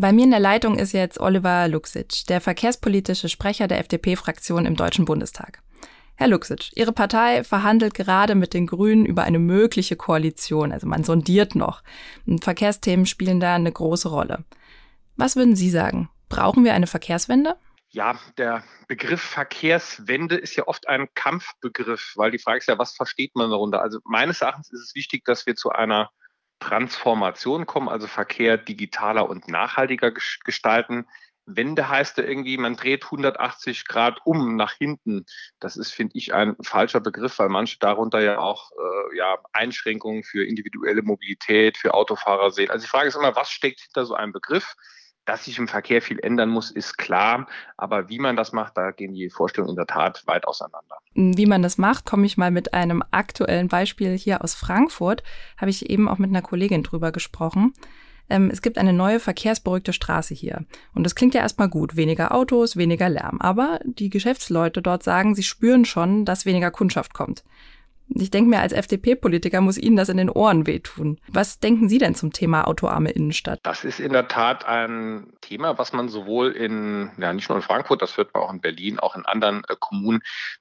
Bei 0.00 0.12
mir 0.12 0.22
in 0.22 0.30
der 0.30 0.38
Leitung 0.38 0.78
ist 0.78 0.92
jetzt 0.92 1.18
Oliver 1.18 1.66
Luxic, 1.66 2.24
der 2.28 2.40
verkehrspolitische 2.40 3.28
Sprecher 3.28 3.66
der 3.66 3.80
FDP-Fraktion 3.80 4.64
im 4.64 4.76
Deutschen 4.76 5.04
Bundestag. 5.04 5.60
Herr 6.14 6.28
Luxic, 6.28 6.70
Ihre 6.76 6.92
Partei 6.92 7.42
verhandelt 7.42 7.94
gerade 7.94 8.36
mit 8.36 8.54
den 8.54 8.68
Grünen 8.68 9.04
über 9.04 9.24
eine 9.24 9.40
mögliche 9.40 9.96
Koalition, 9.96 10.70
also 10.70 10.86
man 10.86 11.02
sondiert 11.02 11.56
noch. 11.56 11.82
Verkehrsthemen 12.40 13.06
spielen 13.06 13.40
da 13.40 13.56
eine 13.56 13.72
große 13.72 14.08
Rolle. 14.08 14.44
Was 15.16 15.34
würden 15.34 15.56
Sie 15.56 15.68
sagen? 15.68 16.08
Brauchen 16.28 16.62
wir 16.62 16.74
eine 16.74 16.86
Verkehrswende? 16.86 17.56
Ja, 17.88 18.20
der 18.36 18.62
Begriff 18.86 19.20
Verkehrswende 19.20 20.36
ist 20.36 20.54
ja 20.54 20.68
oft 20.68 20.86
ein 20.86 21.08
Kampfbegriff, 21.14 22.12
weil 22.14 22.30
die 22.30 22.38
Frage 22.38 22.58
ist 22.58 22.68
ja, 22.68 22.78
was 22.78 22.94
versteht 22.94 23.34
man 23.34 23.50
darunter? 23.50 23.82
Also 23.82 23.98
meines 24.04 24.42
Erachtens 24.42 24.70
ist 24.70 24.80
es 24.80 24.94
wichtig, 24.94 25.24
dass 25.24 25.44
wir 25.44 25.56
zu 25.56 25.70
einer 25.70 26.12
Transformation 26.60 27.66
kommen, 27.66 27.88
also 27.88 28.06
Verkehr 28.06 28.56
digitaler 28.56 29.28
und 29.28 29.48
nachhaltiger 29.48 30.12
gestalten. 30.44 31.06
Wende 31.46 31.88
heißt 31.88 32.18
ja 32.18 32.24
irgendwie, 32.24 32.58
man 32.58 32.76
dreht 32.76 33.04
180 33.04 33.86
Grad 33.86 34.20
um 34.24 34.56
nach 34.56 34.74
hinten. 34.74 35.24
Das 35.60 35.76
ist, 35.76 35.92
finde 35.92 36.18
ich, 36.18 36.34
ein 36.34 36.56
falscher 36.62 37.00
Begriff, 37.00 37.38
weil 37.38 37.48
manche 37.48 37.78
darunter 37.78 38.20
ja 38.20 38.38
auch 38.38 38.70
äh, 38.72 39.16
ja, 39.16 39.38
Einschränkungen 39.52 40.24
für 40.24 40.44
individuelle 40.44 41.02
Mobilität, 41.02 41.78
für 41.78 41.94
Autofahrer 41.94 42.50
sehen. 42.50 42.70
Also 42.70 42.84
die 42.84 42.90
Frage 42.90 43.08
ist 43.08 43.16
immer, 43.16 43.34
was 43.34 43.50
steckt 43.50 43.80
hinter 43.80 44.04
so 44.04 44.14
einem 44.14 44.32
Begriff? 44.32 44.74
Dass 45.28 45.44
sich 45.44 45.58
im 45.58 45.68
Verkehr 45.68 46.00
viel 46.00 46.18
ändern 46.20 46.48
muss, 46.48 46.70
ist 46.70 46.96
klar. 46.96 47.46
Aber 47.76 48.08
wie 48.08 48.18
man 48.18 48.34
das 48.34 48.52
macht, 48.52 48.78
da 48.78 48.92
gehen 48.92 49.12
die 49.12 49.28
Vorstellungen 49.28 49.72
in 49.72 49.76
der 49.76 49.86
Tat 49.86 50.26
weit 50.26 50.48
auseinander. 50.48 50.96
Wie 51.12 51.44
man 51.44 51.60
das 51.60 51.76
macht, 51.76 52.06
komme 52.06 52.24
ich 52.24 52.38
mal 52.38 52.50
mit 52.50 52.72
einem 52.72 53.04
aktuellen 53.10 53.68
Beispiel 53.68 54.16
hier 54.16 54.42
aus 54.42 54.54
Frankfurt. 54.54 55.22
Habe 55.58 55.68
ich 55.68 55.90
eben 55.90 56.08
auch 56.08 56.16
mit 56.16 56.30
einer 56.30 56.40
Kollegin 56.40 56.82
drüber 56.82 57.12
gesprochen. 57.12 57.74
Ähm, 58.30 58.48
es 58.50 58.62
gibt 58.62 58.78
eine 58.78 58.94
neue 58.94 59.20
verkehrsberuhigte 59.20 59.92
Straße 59.92 60.32
hier. 60.32 60.64
Und 60.94 61.04
das 61.04 61.14
klingt 61.14 61.34
ja 61.34 61.42
erstmal 61.42 61.68
gut. 61.68 61.94
Weniger 61.94 62.34
Autos, 62.34 62.78
weniger 62.78 63.10
Lärm. 63.10 63.38
Aber 63.42 63.80
die 63.84 64.08
Geschäftsleute 64.08 64.80
dort 64.80 65.02
sagen, 65.02 65.34
sie 65.34 65.42
spüren 65.42 65.84
schon, 65.84 66.24
dass 66.24 66.46
weniger 66.46 66.70
Kundschaft 66.70 67.12
kommt. 67.12 67.44
Ich 68.10 68.30
denke 68.30 68.50
mir, 68.50 68.60
als 68.60 68.72
FDP-Politiker 68.72 69.60
muss 69.60 69.78
Ihnen 69.78 69.96
das 69.96 70.08
in 70.08 70.16
den 70.16 70.30
Ohren 70.30 70.66
wehtun. 70.66 71.20
Was 71.28 71.60
denken 71.60 71.88
Sie 71.88 71.98
denn 71.98 72.14
zum 72.14 72.32
Thema 72.32 72.66
autoarme 72.66 73.10
Innenstadt? 73.10 73.60
Das 73.62 73.84
ist 73.84 74.00
in 74.00 74.12
der 74.12 74.28
Tat 74.28 74.66
ein 74.66 75.32
Thema, 75.40 75.78
was 75.78 75.92
man 75.92 76.08
sowohl 76.08 76.52
in, 76.52 77.10
ja 77.18 77.32
nicht 77.32 77.48
nur 77.48 77.56
in 77.56 77.62
Frankfurt, 77.62 78.02
das 78.02 78.16
hört 78.16 78.32
man 78.34 78.42
auch 78.42 78.52
in 78.52 78.60
Berlin, 78.60 78.98
auch 78.98 79.14
in 79.14 79.26
anderen 79.26 79.62
äh, 79.68 79.76
Kommunen, 79.78 80.20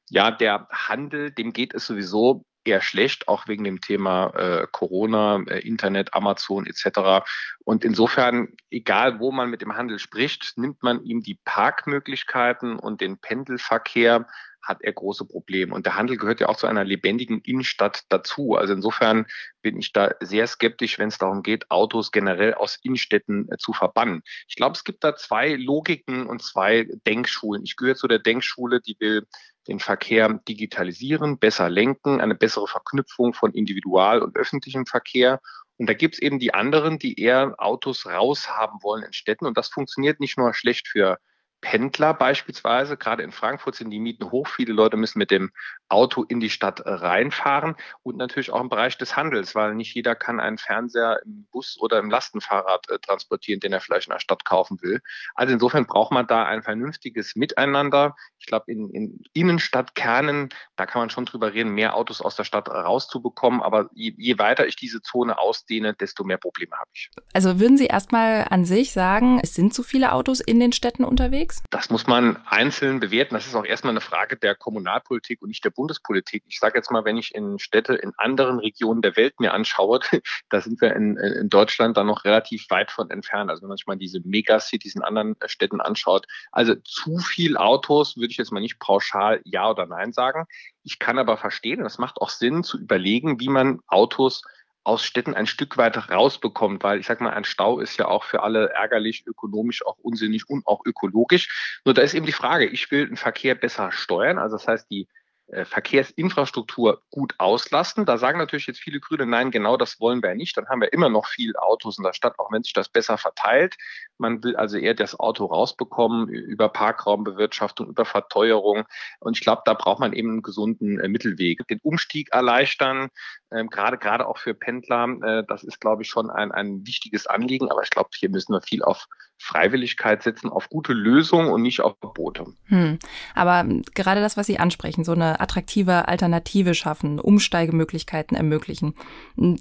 ja, 0.10 0.32
der 0.32 0.68
Handel, 0.72 1.32
dem 1.32 1.54
geht 1.54 1.74
es 1.74 1.88
sowieso 1.88 2.46
eher 2.68 2.82
schlecht, 2.82 3.27
auch 3.27 3.48
wegen 3.48 3.63
dem 3.63 3.82
Thema 3.82 4.34
äh, 4.36 4.68
Corona, 4.72 5.42
äh, 5.48 5.60
Internet, 5.60 6.13
Amazon 6.13 6.68
etc. 6.68 7.25
Und 7.63 7.86
insofern, 7.86 8.50
egal 8.70 9.20
wo 9.20 9.32
man 9.32 9.50
mit 9.50 9.62
dem 9.62 9.75
Handel 9.75 10.00
spricht, 10.00 10.58
nimmt 10.58 10.84
man 10.84 11.01
ihm 11.04 11.22
die 11.22 11.39
Parkmöglichkeiten 11.46 12.77
und 12.77 13.01
den 13.01 13.18
Pendelverkehr 13.18 14.27
hat 14.62 14.82
er 14.82 14.94
große 14.94 15.26
Probleme. 15.26 15.74
Und 15.74 15.86
der 15.86 15.96
Handel 15.96 16.18
gehört 16.18 16.40
ja 16.40 16.50
auch 16.50 16.58
zu 16.58 16.68
einer 16.68 16.84
lebendigen 16.84 17.42
Innenstadt 17.42 18.04
dazu. 18.10 18.56
Also 18.56 18.74
insofern 18.74 19.26
bin 19.62 19.78
ich 19.78 19.94
da 19.94 20.12
sehr 20.20 20.48
skeptisch, 20.48 21.00
wenn 21.00 21.08
es 21.08 21.18
darum 21.18 21.44
geht, 21.44 21.72
Autos 21.72 22.12
generell 22.12 22.54
aus 22.54 22.78
Innenstädten 22.84 23.50
äh, 23.52 23.58
zu 23.58 23.74
verbannen. 23.74 24.22
Ich 24.48 24.56
glaube, 24.56 24.76
es 24.76 24.84
gibt 24.84 25.04
da 25.04 25.16
zwei 25.16 25.56
Logiken 25.56 26.28
und 26.28 26.42
zwei 26.42 26.88
Denkschulen. 27.06 27.64
Ich 27.64 27.76
gehöre 27.76 27.96
zu 27.96 28.08
der 28.08 28.20
Denkschule, 28.20 28.82
die 28.82 28.98
will 29.00 29.26
den 29.68 29.80
Verkehr 29.80 30.40
digitalisieren, 30.48 31.40
besser 31.40 31.70
lenken, 31.70 32.22
eine 32.22 32.36
bessere 32.36 32.68
Verknüpfung 32.68 33.34
von 33.34 33.54
Individual- 33.54 34.22
und 34.22 34.36
öffentlichem 34.36 34.86
Verkehr. 34.86 35.42
Und 35.78 35.88
da 35.88 35.94
gibt 35.94 36.16
es 36.16 36.22
eben 36.22 36.40
die 36.40 36.54
anderen, 36.54 37.00
die 37.00 37.20
eher 37.20 37.56
Autos 37.58 38.06
raushaben 38.06 38.82
wollen 38.82 39.04
in 39.04 39.14
Städten. 39.14 39.46
Und 39.46 39.58
das 39.58 39.70
funktioniert 39.70 40.20
nicht 40.20 40.38
nur 40.38 40.54
schlecht 40.54 40.88
für 40.88 41.20
Pendler 41.62 42.14
beispielsweise, 42.14 42.98
gerade 42.98 43.24
in 43.24 43.32
Frankfurt 43.32 43.76
sind 43.76 43.90
die 43.90 44.00
Mieten 44.00 44.32
hoch. 44.32 44.48
Viele 44.48 44.74
Leute 44.74 44.98
müssen 44.98 45.20
mit 45.20 45.32
dem 45.32 45.52
Auto 45.89 46.24
in 46.24 46.39
die 46.39 46.50
Stadt 46.50 46.82
reinfahren 46.86 47.75
und 48.03 48.17
natürlich 48.17 48.51
auch 48.51 48.62
im 48.62 48.70
Bereich 48.70 48.98
des 48.98 49.15
Handels, 49.15 49.56
weil 49.56 49.75
nicht 49.75 49.94
jeder 49.96 50.15
kann 50.15 50.39
einen 50.39 50.58
Fernseher 50.58 51.22
im 51.25 51.48
Bus 51.51 51.77
oder 51.79 52.00
im 52.00 52.10
Lastenfahrrad 52.10 52.89
äh, 52.89 53.00
transportieren, 53.00 53.60
den 53.60 53.74
er 53.74 53.79
vielleicht 53.79 54.08
in 54.08 54.13
der 54.13 54.20
Stadt 54.20 54.44
kaufen 54.46 54.82
will. 54.82 55.01
Also 55.36 55.53
insofern 55.53 55.86
braucht 55.86 56.12
man 56.12 56.27
da 56.27 56.46
ein 56.46 56.63
vernünftiges 56.63 57.36
Miteinander. 57.36 58.15
Ich 58.39 58.46
glaube, 58.46 58.72
in, 58.72 58.89
in 58.91 59.22
Innenstadtkernen, 59.34 60.50
da 60.75 60.86
kann 60.86 61.01
man 61.01 61.10
schon 61.10 61.25
drüber 61.25 61.53
reden, 61.53 61.72
mehr 61.72 61.96
Autos 61.96 62.22
aus 62.22 62.36
der 62.36 62.44
Stadt 62.44 62.70
rauszubekommen. 62.70 63.62
Aber 63.62 63.89
je, 63.94 64.13
je 64.17 64.38
weiter 64.38 64.67
ich 64.67 64.75
diese 64.75 65.01
Zone 65.01 65.38
ausdehne, 65.38 65.94
desto 65.94 66.24
mehr 66.24 66.38
Probleme 66.38 66.75
habe 66.77 66.89
ich. 66.94 67.10
Also 67.34 67.60
würden 67.60 67.77
Sie 67.77 67.88
erstmal 67.88 68.46
an 68.50 68.65
sich 68.65 68.91
sagen, 68.91 69.39
es 69.41 69.53
sind 69.53 69.74
zu 69.74 69.84
viele 69.84 70.12
Autos 70.12 70.39
in 70.39 70.60
den 70.60 70.74
Städten 70.74 71.03
unterwegs? 71.03 71.63
Das 71.70 71.89
muss 71.89 72.08
man 72.08 72.38
einzeln 72.46 73.00
bewerten. 73.00 73.36
Das 73.36 73.48
ist 73.48 73.56
auch 73.56 73.65
erstmal 73.65 73.91
eine 73.91 74.01
Frage 74.01 74.36
der 74.36 74.56
Kommunalpolitik 74.56 75.41
und 75.41 75.50
nicht 75.50 75.63
der 75.63 75.76
Bundespolitik. 75.77 76.43
Ich 76.48 76.60
sage 76.60 76.77
jetzt 76.77 76.91
mal, 76.91 77.05
wenn 77.05 77.15
ich 77.15 77.34
in 77.34 77.60
Städte 77.60 77.93
in 77.93 78.12
anderen 78.17 78.60
Regionen 78.60 79.01
der 79.01 79.15
Welt 79.15 79.39
mir 79.39 79.53
anschaue, 79.53 80.00
da 80.50 80.60
sind 80.60 80.81
wir 80.81 80.93
in, 80.93 81.15
in 81.15 81.50
Deutschland 81.50 81.96
dann 81.96 82.07
noch 82.07 82.25
relativ 82.25 82.69
weit 82.69 82.91
von 82.91 83.10
entfernt. 83.10 83.50
Also 83.50 83.62
wenn 83.62 83.69
man 83.69 83.77
sich 83.77 83.88
mal 83.88 83.98
diese 83.98 84.19
Megacities 84.25 84.96
in 84.96 85.03
anderen 85.03 85.36
Städten 85.46 85.79
anschaut. 85.79 86.25
Also 86.51 86.75
zu 86.75 87.19
viel 87.19 87.55
Autos 87.55 88.17
würde 88.17 88.31
ich 88.31 88.38
jetzt 88.38 88.51
mal 88.51 88.60
nicht 88.60 88.79
pauschal 88.79 89.39
Ja 89.46 89.69
oder 89.69 89.86
Nein 89.86 90.12
sagen. 90.12 90.46
Ich 90.84 91.00
kann 91.00 91.19
aber 91.19 91.38
verstehen, 91.38 91.84
das 91.84 91.98
macht 91.98 92.17
auch 92.17 92.29
Sinn 92.29 92.63
zu 92.63 92.77
überlegen, 92.77 93.39
wie 93.39 93.50
man 93.50 93.79
Autos 93.88 94.41
aus 94.88 95.03
Städten 95.03 95.34
ein 95.34 95.48
Stück 95.48 95.77
weit 95.77 96.10
rausbekommt, 96.10 96.81
weil 96.81 97.00
ich 97.00 97.07
sag 97.07 97.19
mal, 97.19 97.31
ein 97.31 97.43
Stau 97.43 97.79
ist 97.79 97.98
ja 97.98 98.07
auch 98.07 98.24
für 98.24 98.41
alle 98.41 98.69
ärgerlich, 98.69 99.27
ökonomisch 99.27 99.86
auch 99.86 99.98
unsinnig 99.98 100.50
und 100.50 100.65
auch 100.65 100.86
ökologisch. 100.86 101.81
Nur 101.84 101.93
da 101.93 102.01
ist 102.01 102.13
eben 102.13 102.25
die 102.25 102.31
Frage, 102.31 102.65
ich 102.65 102.89
will 102.89 103.05
den 103.05 103.17
Verkehr 103.17 103.53
besser 103.53 103.91
steuern, 103.91 104.39
also 104.39 104.55
das 104.55 104.65
heißt, 104.65 104.89
die 104.89 105.01
äh, 105.01 105.07
Verkehrsinfrastruktur 105.50 107.01
gut 107.10 107.36
auslasten. 107.38 108.06
Da 108.06 108.18
sagen 108.18 108.38
natürlich 108.38 108.68
jetzt 108.68 108.82
viele 108.82 109.00
Grüne, 109.00 109.25
nein, 109.25 109.50
genau 109.50 109.77
das 109.77 110.00
wollen 110.00 110.22
wir 110.22 110.36
nicht. 110.36 110.58
Dann 110.58 110.68
haben 110.68 110.82
wir 110.82 110.92
immer 110.92 111.10
noch 111.10 111.25
viel 111.25 111.56
Autos 111.56 111.98
in 111.98 112.04
der 112.04 112.13
Stadt, 112.13 112.38
auch 112.38 112.51
wenn 112.51 112.63
sich 112.63 112.74
das 112.74 112.89
besser 112.89 113.18
verteilt. 113.18 113.75
Man 114.18 114.44
will 114.44 114.56
also 114.56 114.77
eher 114.77 114.94
das 114.94 115.20
Auto 115.20 115.46
rausbekommen 115.46 116.27
über 116.27 116.70
Parkraumbewirtschaftung, 116.70 117.88
über 117.88 118.04
Verteuerung. 118.04 118.84
Und 119.20 119.38
ich 119.38 119.42
glaube, 119.42 119.62
da 119.66 119.74
braucht 119.74 120.00
man 120.00 120.13
eben 120.13 120.32
einen 120.32 120.42
gesunden 120.42 121.00
äh, 121.00 121.08
Mittelweg. 121.08 121.66
Den 121.68 121.80
Umstieg 121.82 122.34
erleichtern, 122.34 123.10
äh, 123.50 123.63
gerade 123.66 123.98
gerade 123.98 124.27
auch 124.27 124.38
für 124.38 124.54
Pendler, 124.54 125.08
äh, 125.22 125.44
das 125.48 125.63
ist, 125.63 125.80
glaube 125.80 126.01
ich, 126.01 126.10
schon 126.10 126.30
ein, 126.30 126.51
ein 126.51 126.86
wichtiges 126.86 127.27
Anliegen. 127.27 127.72
Aber 127.72 127.84
ich 127.84 127.89
glaube, 127.89 128.10
hier 128.16 128.30
müssen 128.30 128.54
wir 128.54 128.62
viel 128.62 128.84
auf 128.84 129.08
Freiwilligkeit 129.39 130.24
setzen, 130.24 130.50
auf 130.50 130.70
gute 130.70 130.94
Lösungen 130.94 131.50
und 131.50 131.62
nicht 131.62 131.82
auf 131.82 131.96
Verbote. 132.00 132.46
Hm. 132.66 132.98
Aber 133.36 133.66
gerade 133.94 134.22
das, 134.22 134.36
was 134.36 134.48
Sie 134.48 134.60
ansprechen, 134.60 135.04
so 135.04 135.12
eine 135.12 135.37
attraktive 135.39 136.08
Alternative 136.08 136.74
schaffen, 136.74 137.20
Umsteigemöglichkeiten 137.20 138.36
ermöglichen. 138.38 138.94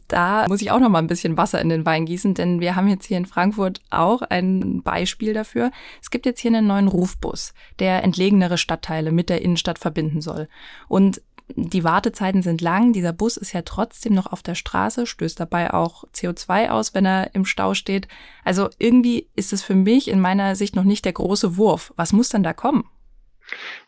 Da 0.09 0.47
muss 0.49 0.63
ich 0.63 0.71
auch 0.71 0.81
noch 0.81 0.89
mal 0.89 0.99
ein 0.99 1.07
bisschen 1.07 1.37
Wasser 1.37 1.61
in 1.61 1.69
den 1.69 1.87
Wein 1.87 2.07
gießen, 2.07 2.35
denn 2.35 2.61
wir 2.61 2.77
haben 2.77 2.89
jetzt 2.89 3.07
hier 3.07 3.19
in 3.19 3.27
Frankfurt 3.27 3.81
auch 3.91 4.23
ein 4.23 4.83
Beispiel 4.83 5.33
dafür. 5.33 5.71
Es 6.01 6.11
gibt 6.11 6.27
jetzt 6.27 6.41
hier 6.41 6.53
einen 6.53 6.67
neuen 6.67 6.89
Rufbus, 6.89 7.55
der 7.79 8.03
entlegenere 8.05 8.59
Stadtteile 8.59 9.13
mit 9.13 9.29
der 9.29 9.43
Innenstadt 9.43 9.79
verbinden 9.79 10.21
soll. 10.21 10.49
Und 10.89 11.23
die 11.55 11.85
Wartezeiten 11.85 12.43
sind 12.43 12.61
lang. 12.61 12.93
Dieser 12.93 13.13
Bus 13.13 13.37
ist 13.37 13.53
ja 13.53 13.63
trotzdem 13.63 14.15
noch 14.15 14.27
auf 14.27 14.43
der 14.43 14.57
Straße, 14.57 15.07
stößt 15.07 15.39
dabei 15.39 15.73
auch 15.73 16.05
CO2 16.13 16.71
aus, 16.71 16.93
wenn 16.95 17.07
er 17.07 17.35
im 17.35 17.45
Stau 17.45 17.75
steht. 17.75 18.09
Also 18.45 18.69
irgendwie 18.79 19.29
ist 19.37 19.53
es 19.53 19.63
für 19.63 19.77
mich 19.77 20.09
in 20.09 20.21
meiner 20.21 20.57
Sicht 20.57 20.75
noch 20.75 20.85
nicht 20.85 21.05
der 21.05 21.13
große 21.13 21.57
Wurf. 21.57 21.93
Was 21.97 22.13
muss 22.13 22.31
dann 22.31 22.43
da 22.43 22.53
kommen? 22.53 22.85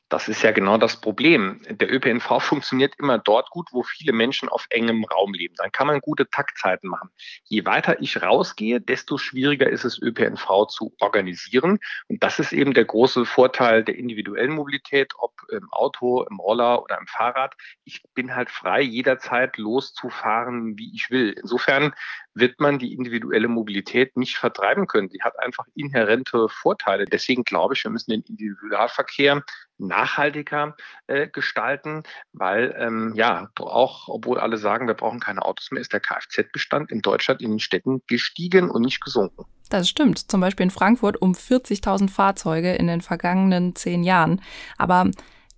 Das 0.09 0.27
ist 0.27 0.43
ja 0.43 0.53
genau 0.53 0.79
das 0.79 1.01
Problem. 1.01 1.61
Der 1.69 1.93
ÖPNV 1.93 2.41
funktioniert 2.41 2.95
immer 2.99 3.19
dort 3.19 3.51
gut, 3.51 3.69
wo 3.73 3.83
viele 3.83 4.13
Menschen 4.13 4.49
auf 4.49 4.67
engem 4.71 5.05
Raum 5.05 5.35
leben. 5.35 5.55
Dann 5.59 5.71
kann 5.71 5.87
man 5.87 6.01
gute 6.01 6.29
Taktzeiten 6.31 6.89
machen. 6.89 7.11
Je 7.45 7.67
weiter 7.67 8.01
ich 8.01 8.23
rausgehe, 8.23 8.81
desto 8.81 9.19
schwieriger 9.19 9.69
ist 9.69 9.85
es, 9.85 10.01
ÖPNV 10.01 10.67
zu 10.69 10.95
organisieren. 11.01 11.79
Und 12.07 12.23
das 12.23 12.39
ist 12.39 12.53
eben 12.53 12.73
der 12.73 12.87
große 12.87 13.27
Vorteil 13.27 13.85
der 13.85 13.97
individuellen 13.97 14.53
Mobilität, 14.53 15.13
ob 15.19 15.33
im 15.51 15.71
Auto, 15.73 16.25
im 16.25 16.39
Roller 16.39 16.83
oder 16.83 16.99
im 16.99 17.07
Fahrrad. 17.07 17.55
Ich 17.85 18.03
bin 18.15 18.35
halt 18.35 18.51
frei, 18.51 18.81
jederzeit 18.81 19.57
loszufahren, 19.57 20.79
wie 20.79 20.95
ich 20.95 21.11
will. 21.11 21.35
Insofern 21.41 21.95
wird 22.35 22.61
man 22.61 22.79
die 22.79 22.95
individuelle 22.95 23.49
Mobilität 23.49 24.17
nicht 24.17 24.37
vertreiben 24.37 24.87
können. 24.87 25.09
Sie 25.09 25.23
hat 25.23 25.39
einfach 25.39 25.67
inhärente 25.75 26.49
Vorteile. 26.49 27.05
Deswegen 27.05 27.45
glaube 27.45 27.75
ich, 27.75 27.85
wir 27.85 27.91
müssen 27.91 28.11
den 28.11 28.23
Individualverkehr 28.23 29.43
nachhaltiger 29.79 30.77
äh, 31.07 31.29
gestalten, 31.29 32.03
weil 32.33 32.75
ähm, 32.79 33.13
ja 33.15 33.49
auch, 33.59 34.09
obwohl 34.09 34.39
alle 34.39 34.59
sagen, 34.59 34.87
wir 34.87 34.95
brauchen 34.95 35.21
keine 35.21 35.45
Autos 35.45 35.71
mehr, 35.71 35.81
ist 35.81 35.93
der 35.93 36.01
Kfz-Bestand 36.01 36.91
in 36.91 37.01
Deutschland 37.01 37.41
in 37.41 37.51
den 37.51 37.61
Städten 37.61 38.03
gestiegen 38.07 38.71
und 38.71 38.83
nicht 38.83 39.01
gesunken. 39.01 39.45
Das 39.71 39.89
stimmt. 39.89 40.31
Zum 40.31 40.41
Beispiel 40.41 40.65
in 40.65 40.71
Frankfurt 40.71 41.21
um 41.21 41.33
40.000 41.33 42.11
Fahrzeuge 42.11 42.75
in 42.75 42.87
den 42.87 43.01
vergangenen 43.01 43.77
zehn 43.77 44.03
Jahren. 44.03 44.41
Aber 44.79 45.11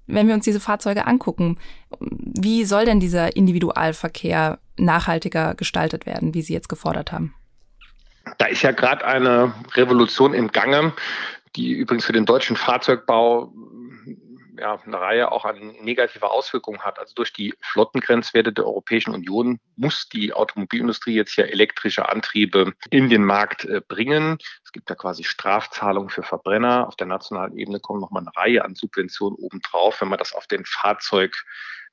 wenn 0.07 0.27
wir 0.27 0.35
uns 0.35 0.45
diese 0.45 0.61
Fahrzeuge 0.61 1.07
angucken, 1.07 1.59
wie 2.01 2.65
soll 2.65 2.85
denn 2.85 3.01
dieser 3.01 3.37
Individualverkehr 3.37 4.59
nachhaltiger 4.77 5.55
gestaltet 5.55 6.07
werden, 6.07 6.35
wie 6.35 6.43
Sie 6.43 6.53
jetzt 6.53 6.69
gefordert 6.69 7.13
haben? 7.13 7.35
Da 8.39 8.47
ist 8.47 8.63
ja 8.63 8.73
gerade 8.73 9.05
eine 9.05 9.55
Revolution 9.75 10.35
im 10.35 10.49
Gange, 10.49 10.93
die 11.57 11.73
übrigens 11.73 12.05
für 12.05 12.13
den 12.13 12.27
deutschen 12.27 12.57
Fahrzeugbau 12.57 13.53
ja, 14.61 14.79
eine 14.85 15.01
Reihe 15.01 15.33
auch 15.33 15.45
an 15.45 15.75
negativer 15.81 16.31
Auswirkungen 16.31 16.81
hat. 16.83 16.99
Also 16.99 17.15
durch 17.15 17.33
die 17.33 17.55
Flottengrenzwerte 17.61 18.53
der 18.53 18.67
Europäischen 18.67 19.15
Union 19.15 19.59
muss 19.77 20.09
die 20.09 20.33
Automobilindustrie 20.33 21.15
jetzt 21.15 21.35
hier 21.35 21.51
elektrische 21.51 22.09
Antriebe 22.09 22.75
in 22.91 23.09
den 23.09 23.25
Markt 23.25 23.65
äh, 23.65 23.81
bringen. 23.87 24.39
Es 24.63 24.73
gibt 24.73 24.91
ja 24.91 24.97
quasi 24.97 25.25
Strafzahlungen 25.25 26.11
für 26.11 26.23
Verbrenner. 26.23 26.87
Auf 26.87 26.97
der 26.97 27.07
nationalen 27.07 27.57
Ebene 27.57 27.81
kommen 27.81 28.01
nochmal 28.01 28.23
eine 28.23 28.37
Reihe 28.37 28.65
an 28.65 28.75
Subventionen 28.75 29.39
obendrauf. 29.39 30.01
Wenn 30.01 30.09
man 30.09 30.19
das 30.19 30.35
auf 30.35 30.47
den 30.47 30.65
Fahrzeug 30.65 31.35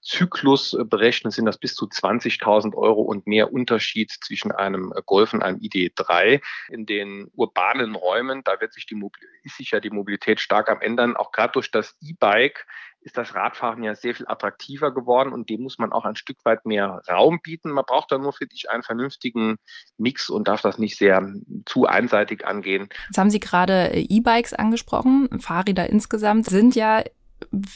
Zyklus 0.07 0.73
äh, 0.73 0.85
berechnet, 0.85 1.33
sind 1.33 1.45
das 1.45 1.57
bis 1.57 1.75
zu 1.75 1.85
20.000 1.85 2.75
Euro 2.75 3.01
und 3.01 3.27
mehr 3.27 3.51
Unterschied 3.51 4.11
zwischen 4.23 4.51
einem 4.51 4.93
äh, 4.95 5.01
Golf 5.05 5.33
und 5.33 5.43
einem 5.43 5.59
ID3. 5.59 6.41
In 6.69 6.85
den 6.85 7.29
urbanen 7.35 7.95
Räumen, 7.95 8.41
da 8.43 8.59
wird 8.61 8.73
sich 8.73 8.85
die, 8.85 8.99
ist 9.43 9.57
sich 9.57 9.71
ja 9.71 9.79
die 9.79 9.89
Mobilität 9.89 10.39
stark 10.39 10.69
am 10.69 10.81
ändern. 10.81 11.17
Auch 11.17 11.31
gerade 11.31 11.51
durch 11.53 11.71
das 11.71 11.97
E-Bike 12.01 12.65
ist 13.01 13.17
das 13.17 13.35
Radfahren 13.35 13.83
ja 13.83 13.95
sehr 13.95 14.15
viel 14.15 14.27
attraktiver 14.27 14.93
geworden 14.93 15.31
und 15.31 15.49
dem 15.49 15.61
muss 15.61 15.77
man 15.77 15.93
auch 15.93 16.03
ein 16.03 16.15
Stück 16.15 16.37
weit 16.43 16.65
mehr 16.65 17.01
Raum 17.07 17.39
bieten. 17.41 17.71
Man 17.71 17.85
braucht 17.85 18.11
da 18.11 18.17
nur, 18.17 18.33
finde 18.33 18.53
ich, 18.55 18.69
einen 18.69 18.83
vernünftigen 18.83 19.57
Mix 19.97 20.29
und 20.29 20.47
darf 20.47 20.61
das 20.61 20.77
nicht 20.77 20.97
sehr 20.97 21.25
zu 21.65 21.85
einseitig 21.85 22.45
angehen. 22.45 22.89
Jetzt 23.07 23.17
haben 23.17 23.29
Sie 23.29 23.39
gerade 23.39 23.93
äh, 23.93 24.05
E-Bikes 24.09 24.53
angesprochen. 24.53 25.29
Fahrräder 25.39 25.89
insgesamt 25.89 26.47
sind 26.47 26.75
ja 26.75 27.03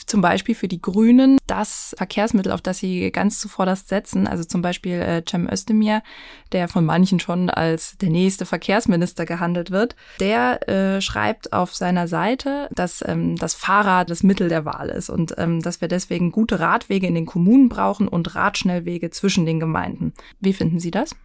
zum 0.06 0.22
Beispiel 0.22 0.56
für 0.56 0.68
die 0.68 0.82
Grünen 0.82 1.38
das 1.48 1.94
Verkehrsmittel, 1.98 2.52
auf 2.52 2.62
das 2.62 2.80
sie 2.80 3.12
ganz 3.12 3.40
zuvorderst 3.40 3.88
setzen, 3.90 4.28
also 4.28 4.44
zum 4.44 4.62
Beispiel 4.62 4.94
äh, 4.94 5.24
Cem 5.28 5.48
Özdemir, 5.50 6.02
der 6.52 6.68
von 6.68 6.86
manchen 6.86 7.20
schon 7.20 7.50
als 7.50 7.98
der 7.98 8.10
nächste 8.10 8.46
Verkehrsminister 8.46 9.26
gehandelt 9.26 9.72
wird, 9.72 9.96
der 10.20 10.68
äh, 10.68 11.02
schreibt 11.02 11.54
auf 11.54 11.76
seiner 11.76 12.08
Seite, 12.08 12.70
dass 12.72 13.04
ähm, 13.08 13.36
das 13.38 13.54
Fahrrad 13.54 14.10
das 14.10 14.24
Mittel 14.24 14.50
der 14.50 14.66
Wahl 14.66 14.90
ist 14.90 15.10
und 15.10 15.36
ähm, 15.38 15.62
dass 15.62 15.82
wir 15.82 15.88
deswegen 15.88 16.32
gute 16.32 16.60
Radwege 16.60 17.08
in 17.08 17.16
den 17.16 17.26
Kommunen 17.26 17.70
brauchen 17.70 18.08
und 18.08 18.36
Radschnellwege 18.36 19.10
zwischen 19.12 19.46
den 19.46 19.60
Gemeinden. 19.60 20.14
Wie 20.40 20.54
finden 20.54 20.80
Sie 20.80 20.92
das? 20.92 21.16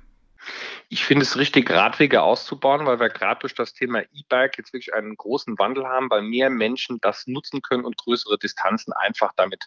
Ich 0.89 1.05
finde 1.05 1.23
es 1.23 1.37
richtig, 1.37 1.71
Radwege 1.71 2.23
auszubauen, 2.23 2.87
weil 2.87 3.01
wir 3.01 3.09
gerade 3.09 3.41
durch 3.41 3.55
das 3.55 3.75
Thema 3.75 4.03
E-Bike 4.03 4.59
jetzt 4.59 4.73
wirklich 4.73 4.95
einen 4.95 5.17
großen 5.17 5.59
Wandel 5.59 5.87
haben, 5.87 6.11
weil 6.11 6.23
mehr 6.23 6.51
Menschen 6.51 6.99
das 7.01 7.27
nutzen 7.27 7.63
können 7.63 7.85
und 7.85 7.97
größere 7.97 8.39
Distanzen 8.39 8.93
einfach 8.93 9.33
damit 9.37 9.67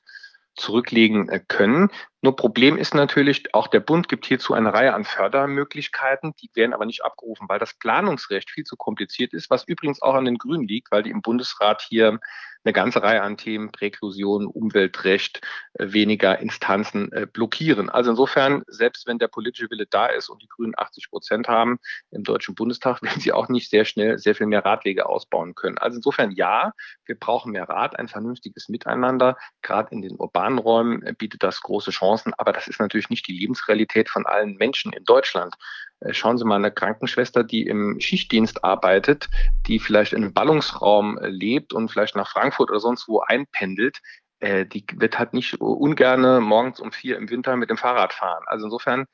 zurücklegen 0.56 1.30
äh, 1.30 1.40
können. 1.48 1.90
Nur 2.22 2.36
Problem 2.36 2.78
ist 2.78 2.94
natürlich, 2.94 3.54
auch 3.54 3.68
der 3.68 3.80
Bund 3.80 4.10
gibt 4.10 4.26
hierzu 4.26 4.54
eine 4.54 4.74
Reihe 4.74 4.94
an 4.94 5.06
Fördermöglichkeiten, 5.06 6.34
die 6.42 6.50
werden 6.54 6.74
aber 6.74 6.86
nicht 6.86 7.04
abgerufen, 7.04 7.48
weil 7.48 7.60
das 7.60 7.74
Planungsrecht 7.76 8.52
viel 8.52 8.66
zu 8.66 8.76
kompliziert 8.76 9.34
ist, 9.34 9.50
was 9.50 9.66
übrigens 9.66 10.02
auch 10.02 10.16
an 10.16 10.26
den 10.26 10.38
Grünen 10.38 10.68
liegt, 10.68 10.92
weil 10.92 11.04
die 11.04 11.12
im 11.12 11.22
Bundesrat 11.22 11.82
hier 11.82 12.20
eine 12.64 12.74
ganze 12.74 13.02
Reihe 13.02 13.22
an 13.22 13.38
Themen, 13.38 13.72
Präklusion, 13.72 14.46
Umweltrecht, 14.46 15.42
äh, 15.74 15.94
weniger 15.94 16.40
Instanzen 16.40 17.12
äh, 17.14 17.26
blockieren. 17.26 17.90
Also 17.90 18.12
insofern, 18.12 18.64
selbst 18.68 19.08
wenn 19.08 19.18
der 19.18 19.28
politische 19.28 19.70
Wille 19.70 19.86
da 19.90 20.08
ist 20.08 20.30
und 20.30 20.42
die 20.42 20.48
Grünen 20.48 20.74
80 20.76 21.10
Prozent 21.10 21.48
haben 21.48 21.80
im 22.12 22.24
Deutschen 22.24 22.56
Bundestag, 22.56 23.02
werden 23.02 23.22
sie 23.22 23.32
auch 23.32 23.48
nicht 23.50 23.70
sehr 23.70 23.86
schnell 23.86 24.18
sehr 24.18 24.36
viel 24.36 24.48
mehr 24.48 24.66
Radwege 24.66 25.08
ausbauen 25.08 25.56
können. 25.56 25.78
Also 25.78 25.98
insofern 25.98 26.32
ja, 26.32 26.74
wir 27.06 27.16
brauchen 27.16 27.54
mehr 27.54 27.70
Rad, 27.70 27.98
ein 27.98 28.08
vernünftiges 28.08 28.68
Miteinander. 28.68 29.38
Gerade 29.62 29.92
in 29.92 30.02
den 30.02 30.18
urbanen 30.18 30.60
Räumen 30.60 31.02
äh, 31.04 31.14
bietet 31.14 31.44
das 31.44 31.62
große 31.62 31.92
Chancen, 31.92 32.09
aber 32.38 32.52
das 32.54 32.68
ist 32.68 32.80
natürlich 32.80 33.10
nicht 33.10 33.28
die 33.28 33.38
Lebensrealität 33.38 34.10
von 34.10 34.26
allen 34.26 34.56
Menschen 34.56 34.94
in 34.94 35.04
Deutschland. 35.04 35.56
Äh, 36.00 36.14
schauen 36.14 36.38
Sie 36.38 36.46
mal 36.46 36.56
eine 36.56 36.72
Krankenschwester, 36.72 37.44
die 37.44 37.68
im 37.68 38.00
Schichtdienst 38.00 38.64
arbeitet, 38.64 39.30
die 39.68 39.80
vielleicht 39.80 40.14
in 40.14 40.24
einem 40.24 40.34
Ballungsraum 40.34 41.18
äh, 41.18 41.28
lebt 41.28 41.74
und 41.74 41.90
vielleicht 41.90 42.16
nach 42.16 42.32
Frankfurt 42.32 42.70
oder 42.70 42.80
sonst 42.80 43.08
wo 43.08 43.22
einpendelt. 43.22 44.00
Äh, 44.40 44.66
die 44.66 44.86
wird 44.96 45.20
halt 45.20 45.34
nicht 45.34 45.60
ungerne 45.60 46.40
morgens 46.40 46.80
um 46.80 46.92
vier 46.92 47.18
im 47.18 47.30
Winter 47.30 47.56
mit 47.58 47.70
dem 47.70 47.78
Fahrrad 47.78 48.14
fahren. 48.14 48.44
Also 48.48 48.66
insofern, 48.66 49.06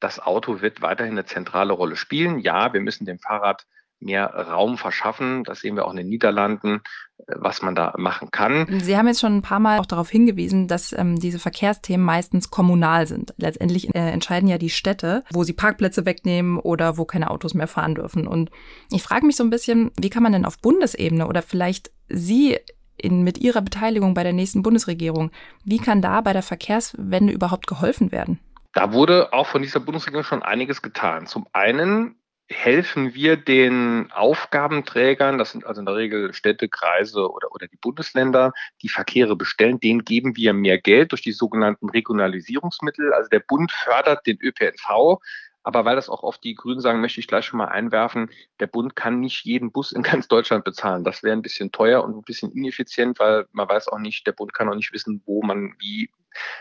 das 0.00 0.18
Auto 0.18 0.62
wird 0.62 0.80
weiterhin 0.80 1.12
eine 1.12 1.26
zentrale 1.26 1.74
Rolle 1.74 1.96
spielen. 1.96 2.38
Ja, 2.38 2.72
wir 2.72 2.80
müssen 2.80 3.04
dem 3.04 3.18
Fahrrad 3.18 3.66
mehr 4.00 4.26
Raum 4.26 4.78
verschaffen. 4.78 5.44
Das 5.44 5.60
sehen 5.60 5.76
wir 5.76 5.86
auch 5.86 5.90
in 5.90 5.98
den 5.98 6.08
Niederlanden, 6.08 6.80
äh, 7.18 7.34
was 7.36 7.62
man 7.62 7.74
da 7.74 7.94
machen 7.96 8.30
kann. 8.30 8.66
Sie 8.80 8.96
haben 8.96 9.06
jetzt 9.06 9.20
schon 9.20 9.36
ein 9.36 9.42
paar 9.42 9.60
Mal 9.60 9.78
auch 9.78 9.86
darauf 9.86 10.10
hingewiesen, 10.10 10.68
dass 10.68 10.92
ähm, 10.92 11.18
diese 11.18 11.38
Verkehrsthemen 11.38 12.04
meistens 12.04 12.50
kommunal 12.50 13.06
sind. 13.06 13.34
Letztendlich 13.36 13.94
äh, 13.94 14.10
entscheiden 14.10 14.48
ja 14.48 14.58
die 14.58 14.70
Städte, 14.70 15.24
wo 15.32 15.44
sie 15.44 15.52
Parkplätze 15.52 16.06
wegnehmen 16.06 16.58
oder 16.58 16.96
wo 16.96 17.04
keine 17.04 17.30
Autos 17.30 17.54
mehr 17.54 17.68
fahren 17.68 17.94
dürfen. 17.94 18.26
Und 18.26 18.50
ich 18.90 19.02
frage 19.02 19.26
mich 19.26 19.36
so 19.36 19.44
ein 19.44 19.50
bisschen, 19.50 19.90
wie 20.00 20.10
kann 20.10 20.22
man 20.22 20.32
denn 20.32 20.44
auf 20.44 20.58
Bundesebene 20.58 21.26
oder 21.26 21.42
vielleicht 21.42 21.90
Sie 22.12 22.58
in, 22.96 23.22
mit 23.22 23.38
Ihrer 23.38 23.62
Beteiligung 23.62 24.14
bei 24.14 24.22
der 24.22 24.32
nächsten 24.32 24.62
Bundesregierung. 24.62 25.30
Wie 25.64 25.78
kann 25.78 26.02
da 26.02 26.20
bei 26.20 26.32
der 26.32 26.42
Verkehrswende 26.42 27.32
überhaupt 27.32 27.66
geholfen 27.66 28.12
werden? 28.12 28.40
Da 28.72 28.92
wurde 28.92 29.32
auch 29.32 29.46
von 29.46 29.62
dieser 29.62 29.80
Bundesregierung 29.80 30.24
schon 30.24 30.42
einiges 30.42 30.82
getan. 30.82 31.26
Zum 31.26 31.46
einen 31.52 32.16
helfen 32.50 33.14
wir 33.14 33.36
den 33.36 34.10
Aufgabenträgern, 34.10 35.38
das 35.38 35.52
sind 35.52 35.64
also 35.64 35.80
in 35.80 35.86
der 35.86 35.94
Regel 35.94 36.34
Städte, 36.34 36.68
Kreise 36.68 37.30
oder, 37.30 37.52
oder 37.52 37.68
die 37.68 37.76
Bundesländer, 37.76 38.52
die 38.82 38.88
Verkehre 38.88 39.36
bestellen, 39.36 39.78
denen 39.78 40.04
geben 40.04 40.36
wir 40.36 40.52
mehr 40.52 40.78
Geld 40.78 41.12
durch 41.12 41.22
die 41.22 41.32
sogenannten 41.32 41.88
Regionalisierungsmittel. 41.88 43.12
Also 43.12 43.28
der 43.28 43.40
Bund 43.40 43.70
fördert 43.70 44.26
den 44.26 44.38
ÖPNV, 44.42 45.20
aber 45.62 45.84
weil 45.84 45.94
das 45.94 46.08
auch 46.08 46.24
oft 46.24 46.42
die 46.42 46.54
Grünen 46.54 46.80
sagen, 46.80 47.00
möchte 47.00 47.20
ich 47.20 47.28
gleich 47.28 47.44
schon 47.44 47.58
mal 47.58 47.68
einwerfen, 47.68 48.30
der 48.58 48.66
Bund 48.66 48.96
kann 48.96 49.20
nicht 49.20 49.44
jeden 49.44 49.70
Bus 49.70 49.92
in 49.92 50.02
ganz 50.02 50.26
Deutschland 50.26 50.64
bezahlen. 50.64 51.04
Das 51.04 51.22
wäre 51.22 51.36
ein 51.36 51.42
bisschen 51.42 51.70
teuer 51.70 52.02
und 52.02 52.16
ein 52.16 52.22
bisschen 52.22 52.50
ineffizient, 52.50 53.20
weil 53.20 53.46
man 53.52 53.68
weiß 53.68 53.88
auch 53.88 53.98
nicht, 53.98 54.26
der 54.26 54.32
Bund 54.32 54.52
kann 54.54 54.68
auch 54.68 54.74
nicht 54.74 54.92
wissen, 54.92 55.22
wo 55.24 55.42
man 55.42 55.74
wie 55.78 56.10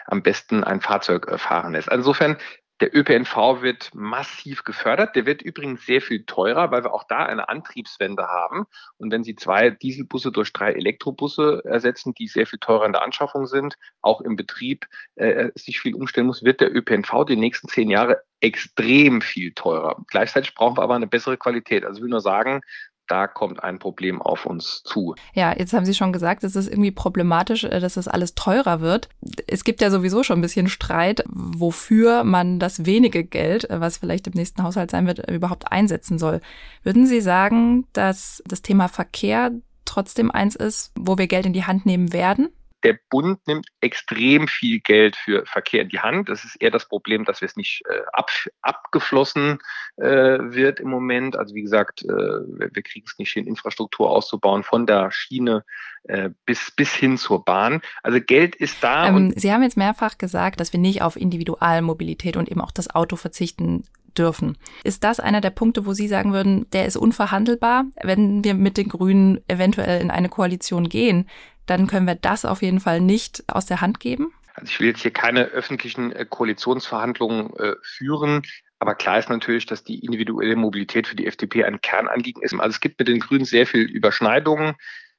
am 0.05 0.21
besten 0.21 0.63
ein 0.63 0.81
Fahrzeug 0.81 1.27
äh, 1.27 1.37
fahren 1.37 1.73
lässt. 1.73 1.89
Insofern 1.89 2.37
der 2.81 2.95
ÖPNV 2.95 3.61
wird 3.61 3.91
massiv 3.93 4.63
gefördert. 4.63 5.15
Der 5.15 5.25
wird 5.25 5.41
übrigens 5.41 5.85
sehr 5.85 6.01
viel 6.01 6.25
teurer, 6.25 6.71
weil 6.71 6.83
wir 6.83 6.93
auch 6.93 7.03
da 7.03 7.25
eine 7.25 7.49
Antriebswende 7.49 8.27
haben. 8.27 8.65
Und 8.97 9.11
wenn 9.11 9.23
Sie 9.23 9.35
zwei 9.35 9.69
Dieselbusse 9.69 10.31
durch 10.31 10.53
drei 10.53 10.71
Elektrobusse 10.73 11.61
ersetzen, 11.65 12.13
die 12.13 12.27
sehr 12.27 12.47
viel 12.47 12.59
teurer 12.59 12.85
in 12.85 12.93
der 12.93 13.03
Anschaffung 13.03 13.47
sind, 13.47 13.75
auch 14.01 14.21
im 14.21 14.35
Betrieb 14.35 14.85
äh, 15.15 15.49
sich 15.55 15.81
viel 15.81 15.95
umstellen 15.95 16.27
muss, 16.27 16.43
wird 16.43 16.61
der 16.61 16.73
ÖPNV 16.75 17.25
die 17.27 17.35
nächsten 17.35 17.67
zehn 17.67 17.89
Jahre 17.89 18.21
extrem 18.41 19.21
viel 19.21 19.53
teurer. 19.53 20.01
Gleichzeitig 20.07 20.55
brauchen 20.55 20.77
wir 20.77 20.83
aber 20.83 20.95
eine 20.95 21.07
bessere 21.07 21.37
Qualität. 21.37 21.83
Also 21.83 21.97
ich 21.97 22.03
will 22.03 22.09
nur 22.09 22.21
sagen, 22.21 22.61
da 23.09 23.27
kommt 23.27 23.63
ein 23.63 23.79
Problem 23.79 24.21
auf 24.21 24.45
uns 24.45 24.83
zu. 24.83 25.15
Ja, 25.33 25.53
jetzt 25.57 25.73
haben 25.73 25.85
Sie 25.85 25.93
schon 25.93 26.13
gesagt, 26.13 26.43
es 26.43 26.55
ist 26.55 26.67
irgendwie 26.67 26.91
problematisch, 26.91 27.63
äh, 27.63 27.79
dass 27.79 27.95
das 27.95 28.07
alles 28.07 28.35
teurer 28.35 28.81
wird. 28.81 29.09
Es 29.47 29.63
gibt 29.63 29.81
ja 29.81 29.89
sowieso 29.89 30.23
schon 30.23 30.39
ein 30.39 30.43
bisschen 30.43 30.69
Streit, 30.69 31.23
wofür 31.27 32.23
man 32.23 32.59
das 32.59 32.85
wenige 32.85 33.23
Geld, 33.23 33.69
äh, 33.69 33.81
was 33.81 33.97
vielleicht 33.97 34.27
im 34.27 34.33
nächsten 34.33 34.63
Haushalt 34.63 34.91
sein 34.91 35.07
wird, 35.07 35.29
überhaupt 35.29 35.71
einsetzen 35.71 36.19
soll. 36.19 36.41
Würden 36.83 37.05
Sie 37.05 37.21
sagen, 37.21 37.87
dass 37.93 38.43
das 38.45 38.61
Thema 38.61 38.87
Verkehr 38.87 39.51
trotzdem 39.85 40.29
eins 40.29 40.55
ist, 40.55 40.91
wo 40.95 41.17
wir 41.17 41.27
Geld 41.27 41.45
in 41.45 41.53
die 41.53 41.65
Hand 41.65 41.85
nehmen 41.85 42.13
werden? 42.13 42.49
Der 42.83 42.97
Bund 43.09 43.45
nimmt 43.47 43.67
extrem 43.81 44.47
viel 44.47 44.79
Geld 44.79 45.15
für 45.15 45.45
Verkehr 45.45 45.81
in 45.81 45.89
die 45.89 45.99
Hand. 45.99 46.29
Das 46.29 46.43
ist 46.43 46.55
eher 46.61 46.71
das 46.71 46.87
Problem, 46.87 47.25
dass 47.25 47.41
es 47.41 47.55
nicht 47.55 47.83
äh, 47.89 48.01
ab, 48.13 48.31
abgeflossen 48.61 49.59
äh, 49.97 50.05
wird 50.05 50.79
im 50.79 50.89
Moment. 50.89 51.35
Also 51.35 51.55
wie 51.55 51.61
gesagt, 51.61 52.03
äh, 52.03 52.07
wir, 52.07 52.69
wir 52.71 52.83
kriegen 52.83 53.05
es 53.05 53.17
nicht 53.17 53.33
hin, 53.33 53.47
Infrastruktur 53.47 54.09
auszubauen 54.09 54.63
von 54.63 54.85
der 54.85 55.11
Schiene 55.11 55.65
äh, 56.03 56.29
bis, 56.45 56.71
bis 56.71 56.93
hin 56.93 57.17
zur 57.17 57.43
Bahn. 57.43 57.81
Also 58.03 58.19
Geld 58.21 58.55
ist 58.55 58.83
da. 58.83 59.07
Ähm, 59.07 59.33
Sie 59.35 59.51
haben 59.51 59.63
jetzt 59.63 59.77
mehrfach 59.77 60.17
gesagt, 60.17 60.59
dass 60.59 60.71
wir 60.71 60.79
nicht 60.79 61.01
auf 61.01 61.15
Individualmobilität 61.15 62.37
und 62.37 62.49
eben 62.49 62.61
auch 62.61 62.71
das 62.71 62.93
Auto 62.93 63.15
verzichten 63.15 63.83
dürfen. 64.17 64.57
Ist 64.83 65.03
das 65.03 65.19
einer 65.19 65.41
der 65.41 65.51
Punkte, 65.51 65.85
wo 65.85 65.93
Sie 65.93 66.07
sagen 66.07 66.33
würden, 66.33 66.69
der 66.71 66.85
ist 66.85 66.97
unverhandelbar? 66.97 67.85
Wenn 68.01 68.43
wir 68.43 68.53
mit 68.53 68.77
den 68.77 68.89
Grünen 68.89 69.41
eventuell 69.47 70.01
in 70.01 70.11
eine 70.11 70.29
Koalition 70.29 70.89
gehen, 70.89 71.27
dann 71.69 71.87
können 71.87 72.07
wir 72.07 72.15
das 72.15 72.45
auf 72.45 72.61
jeden 72.61 72.79
Fall 72.79 73.01
nicht 73.01 73.43
aus 73.47 73.65
der 73.65 73.81
Hand 73.81 73.99
geben? 73.99 74.33
Also 74.53 74.71
ich 74.71 74.79
will 74.79 74.87
jetzt 74.87 75.01
hier 75.01 75.11
keine 75.11 75.45
öffentlichen 75.45 76.11
äh, 76.11 76.25
Koalitionsverhandlungen 76.25 77.55
äh, 77.57 77.75
führen. 77.81 78.41
Aber 78.79 78.95
klar 78.95 79.19
ist 79.19 79.29
natürlich, 79.29 79.65
dass 79.65 79.83
die 79.83 79.99
individuelle 79.99 80.55
Mobilität 80.55 81.07
für 81.07 81.15
die 81.15 81.27
FDP 81.27 81.65
ein 81.65 81.81
Kernanliegen 81.81 82.41
ist. 82.41 82.53
Also 82.53 82.69
es 82.69 82.79
gibt 82.79 82.99
mit 82.99 83.07
den 83.07 83.19
Grünen 83.19 83.45
sehr 83.45 83.67
viel 83.67 83.81
Überschneidungen. 83.81 84.75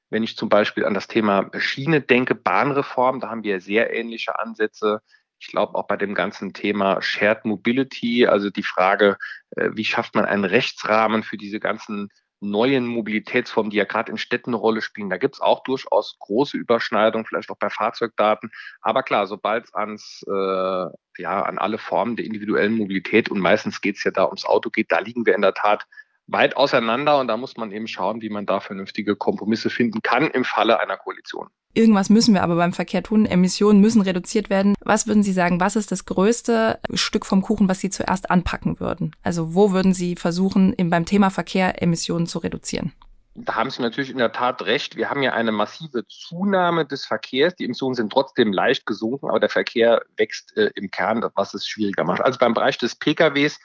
Wenn 0.09 0.23
ich 0.23 0.37
zum 0.37 0.49
Beispiel 0.49 0.85
an 0.85 0.95
das 0.95 1.09
Thema 1.09 1.51
Schiene 1.59 2.01
denke, 2.01 2.35
Bahnreform, 2.35 3.21
da 3.21 3.29
haben 3.29 3.45
wir 3.45 3.61
sehr 3.61 3.95
ähnliche 3.95 4.39
Ansätze. 4.39 5.01
Ich 5.39 5.49
glaube 5.49 5.75
auch 5.75 5.87
bei 5.87 5.97
dem 5.97 6.15
ganzen 6.15 6.53
Thema 6.53 7.01
Shared 7.01 7.45
Mobility, 7.45 8.27
also 8.27 8.51
die 8.51 8.63
Frage, 8.63 9.17
äh, 9.51 9.71
wie 9.73 9.85
schafft 9.85 10.15
man 10.15 10.25
einen 10.25 10.45
Rechtsrahmen 10.45 11.23
für 11.23 11.37
diese 11.37 11.61
ganzen 11.61 12.09
neuen 12.40 12.87
Mobilitätsformen, 12.87 13.70
die 13.70 13.76
ja 13.76 13.85
gerade 13.85 14.11
in 14.11 14.18
Städten 14.18 14.50
eine 14.50 14.57
Rolle 14.57 14.81
spielen. 14.81 15.11
Da 15.11 15.18
gibt 15.18 15.37
es 15.37 15.40
auch 15.40 15.62
durchaus 15.62 16.18
große 16.18 16.57
Überschneidungen, 16.57 17.26
vielleicht 17.26 17.50
auch 17.50 17.59
bei 17.59 17.70
Fahrzeugdaten. 17.70 18.50
Aber 18.81 19.03
klar, 19.03 19.26
sobald 19.26 19.66
es 19.66 19.74
ans 19.74 20.24
äh, 20.26 20.87
ja 21.18 21.42
an 21.42 21.59
alle 21.59 21.79
Formen 21.79 22.16
der 22.16 22.24
individuellen 22.24 22.76
Mobilität 22.76 23.31
und 23.31 23.40
meistens 23.40 23.81
geht 23.81 23.96
es 23.96 24.05
ja 24.05 24.11
da 24.11 24.26
ums 24.26 24.44
Auto 24.44 24.70
geht, 24.70 24.90
da 24.90 25.00
liegen 25.00 25.26
wir 25.26 25.35
in 25.35 25.42
der 25.42 25.55
Tat 25.55 25.87
weit 26.33 26.57
auseinander 26.57 27.19
und 27.19 27.29
da 27.29 27.37
muss 27.37 27.57
man 27.57 27.73
eben 27.73 27.87
schauen, 27.87 28.23
wie 28.23 28.31
man 28.31 28.47
da 28.47 28.61
vernünftige 28.61 29.16
Kompromisse 29.16 29.71
finden 29.71 30.03
kann 30.03 30.31
im 30.31 30.45
Falle 30.45 30.81
einer 30.81 30.97
Koalition. 30.97 31.49
Irgendwas 31.73 32.11
müssen 32.11 32.35
wir 32.35 32.43
aber 32.43 32.57
beim 32.57 32.73
Verkehr 32.73 33.03
tun. 33.03 33.27
Emissionen 33.27 33.81
müssen 33.81 34.03
reduziert 34.03 34.51
werden. 34.51 34.75
Was 34.81 35.07
würden 35.07 35.23
Sie 35.23 35.33
sagen, 35.33 35.61
was 35.61 35.77
ist 35.77 35.93
das 35.93 36.05
größte 36.05 36.81
Stück 36.95 37.25
vom 37.25 37.43
Kuchen, 37.43 37.69
was 37.69 37.79
Sie 37.79 37.90
zuerst 37.90 38.31
anpacken 38.31 38.81
würden? 38.81 39.14
Also 39.23 39.55
wo 39.55 39.71
würden 39.71 39.95
Sie 39.95 40.16
versuchen, 40.16 40.75
beim 40.90 41.07
Thema 41.07 41.31
Verkehr 41.31 41.81
Emissionen 41.81 42.27
zu 42.27 42.40
reduzieren? 42.40 42.93
Da 43.37 43.55
haben 43.55 43.71
Sie 43.71 43.81
natürlich 43.81 44.11
in 44.11 44.19
der 44.19 44.33
Tat 44.33 44.62
recht. 44.62 44.97
Wir 44.97 45.09
haben 45.09 45.23
ja 45.23 45.33
eine 45.33 45.53
massive 45.53 46.05
Zunahme 46.09 46.85
des 46.85 47.07
Verkehrs. 47.07 47.55
Die 47.55 47.64
Emissionen 47.64 47.95
sind 47.95 48.12
trotzdem 48.12 48.53
leicht 48.53 48.85
gesunken, 48.87 49.29
aber 49.29 49.38
der 49.38 49.49
Verkehr 49.49 50.03
wächst 50.16 50.57
äh, 50.57 50.71
im 50.75 50.90
Kern, 50.90 51.25
was 51.37 51.55
es 51.55 51.66
schwieriger 51.66 52.03
macht. 52.03 52.21
Also 52.21 52.38
beim 52.40 52.55
Bereich 52.55 52.79
des 52.79 52.97
PKWs 52.97 53.61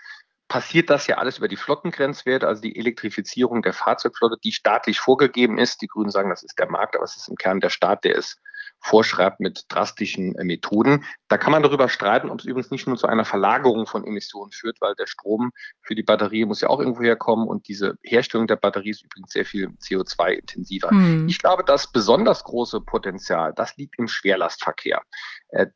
passiert 0.48 0.90
das 0.90 1.08
ja 1.08 1.18
alles 1.18 1.38
über 1.38 1.48
die 1.48 1.56
Flottengrenzwerte, 1.56 2.48
also 2.48 2.62
die 2.62 2.78
Elektrifizierung 2.78 3.62
der 3.62 3.74
Fahrzeugflotte, 3.74 4.38
die 4.44 4.52
staatlich 4.52 5.00
vorgegeben 5.00 5.58
ist. 5.58 5.82
Die 5.82 5.88
Grünen 5.88 6.12
sagen, 6.12 6.30
das 6.30 6.44
ist 6.44 6.60
der 6.60 6.70
Markt, 6.70 6.96
aber 6.96 7.06
es 7.06 7.16
ist 7.16 7.28
im 7.28 7.36
Kern 7.36 7.60
der 7.60 7.70
Staat, 7.70 8.04
der 8.04 8.18
es 8.18 8.38
vorschreibt 8.80 9.40
mit 9.40 9.66
drastischen 9.70 10.36
äh, 10.36 10.44
Methoden. 10.44 11.04
Da 11.28 11.38
kann 11.38 11.52
man 11.52 11.64
darüber 11.64 11.90
streiten, 11.90 12.30
ob 12.30 12.40
es 12.40 12.46
übrigens 12.46 12.70
nicht 12.70 12.88
nur 12.88 12.98
zu 12.98 13.08
einer 13.08 13.26
Verlagerung 13.26 13.88
von 13.88 14.06
Emissionen 14.06 14.52
führt, 14.52 14.80
weil 14.80 14.94
der 14.96 15.08
Strom 15.08 15.52
für 15.82 15.96
die 15.96 16.04
Batterie 16.04 16.46
muss 16.46 16.62
ja 16.62 16.70
auch 16.70 16.80
irgendwo 16.80 17.02
herkommen 17.02 17.48
und 17.48 17.68
diese 17.68 17.98
Herstellung 18.04 18.46
der 18.46 18.58
Batterie 18.58 18.92
ist 18.92 19.04
übrigens 19.04 19.32
sehr 19.32 19.46
viel 19.46 19.70
CO2-intensiver. 19.82 20.92
Hm. 20.92 21.28
Ich 21.28 21.40
glaube, 21.40 21.64
das 21.64 21.92
besonders 21.92 22.44
große 22.44 22.82
Potenzial, 22.82 23.54
das 23.56 23.76
liegt 23.78 23.98
im 23.98 24.08
Schwerlastverkehr. 24.08 25.02
Äh, 25.50 25.68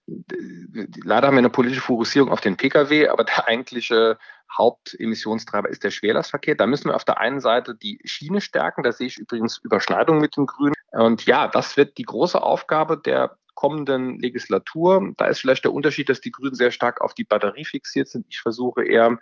leider 1.04 1.28
haben 1.28 1.36
wir 1.36 1.40
eine 1.40 1.50
politische 1.50 1.82
Fokussierung 1.82 2.30
auf 2.30 2.42
den 2.42 2.58
Pkw, 2.58 3.08
aber 3.08 3.24
der 3.24 3.48
eigentliche 3.48 4.20
Hauptemissionstreiber 4.58 5.70
ist 5.70 5.84
der 5.84 5.92
Schwerlastverkehr. 5.92 6.56
Da 6.56 6.68
müssen 6.68 6.90
wir 6.90 6.96
auf 6.96 7.06
der 7.06 7.20
einen 7.20 7.40
Seite 7.40 7.76
die 7.76 8.00
Schiene 8.04 8.42
stärken. 8.42 8.84
Da 8.84 8.92
sehe 8.92 9.08
ich 9.08 9.18
übrigens 9.18 9.58
Überschneidungen 9.58 10.22
mit 10.22 10.36
den 10.38 10.46
Grünen. 10.46 10.76
Und 10.92 11.26
ja, 11.26 11.48
das 11.48 11.78
wird 11.78 11.98
die 11.98 12.04
große 12.04 12.42
Aufgabe 12.42 12.98
der 12.98 13.38
kommenden 13.54 14.18
Legislatur. 14.20 15.14
Da 15.18 15.26
ist 15.26 15.40
vielleicht 15.40 15.66
der 15.66 15.74
Unterschied, 15.74 16.08
dass 16.08 16.22
die 16.22 16.32
Grünen 16.32 16.56
sehr 16.56 16.72
stark 16.72 17.02
auf 17.02 17.14
die 17.14 17.26
Batterie 17.26 17.66
fixiert 17.66 18.08
sind. 18.08 18.26
Ich 18.30 18.40
versuche 18.40 18.86
eher 18.86 19.20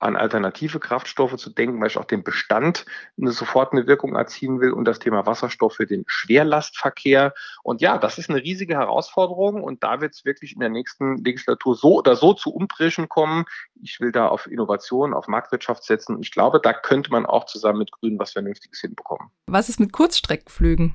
an 0.00 0.16
alternative 0.16 0.80
Kraftstoffe 0.80 1.36
zu 1.36 1.50
denken, 1.50 1.80
weil 1.80 1.88
ich 1.88 1.98
auch 1.98 2.06
den 2.06 2.24
Bestand 2.24 2.86
eine 3.20 3.32
sofort 3.32 3.72
eine 3.72 3.86
Wirkung 3.86 4.16
erzielen 4.16 4.60
will 4.60 4.72
und 4.72 4.86
das 4.86 4.98
Thema 4.98 5.26
Wasserstoff 5.26 5.74
für 5.74 5.86
den 5.86 6.04
Schwerlastverkehr. 6.06 7.34
Und 7.62 7.82
ja, 7.82 7.98
das 7.98 8.16
ist 8.18 8.30
eine 8.30 8.42
riesige 8.42 8.74
Herausforderung 8.74 9.62
und 9.62 9.84
da 9.84 10.00
wird 10.00 10.14
es 10.14 10.24
wirklich 10.24 10.54
in 10.54 10.60
der 10.60 10.70
nächsten 10.70 11.18
Legislatur 11.18 11.76
so 11.76 11.98
oder 11.98 12.16
so 12.16 12.32
zu 12.32 12.50
Umbrischen 12.50 13.08
kommen. 13.08 13.44
Ich 13.82 14.00
will 14.00 14.10
da 14.10 14.28
auf 14.28 14.46
Innovation, 14.46 15.12
auf 15.12 15.28
Marktwirtschaft 15.28 15.84
setzen. 15.84 16.18
Ich 16.20 16.32
glaube, 16.32 16.60
da 16.60 16.72
könnte 16.72 17.10
man 17.10 17.26
auch 17.26 17.44
zusammen 17.44 17.80
mit 17.80 17.92
Grünen 17.92 18.18
was 18.18 18.32
Vernünftiges 18.32 18.80
hinbekommen. 18.80 19.30
Was 19.46 19.68
ist 19.68 19.80
mit 19.80 19.92
Kurzstreckenflügen? 19.92 20.94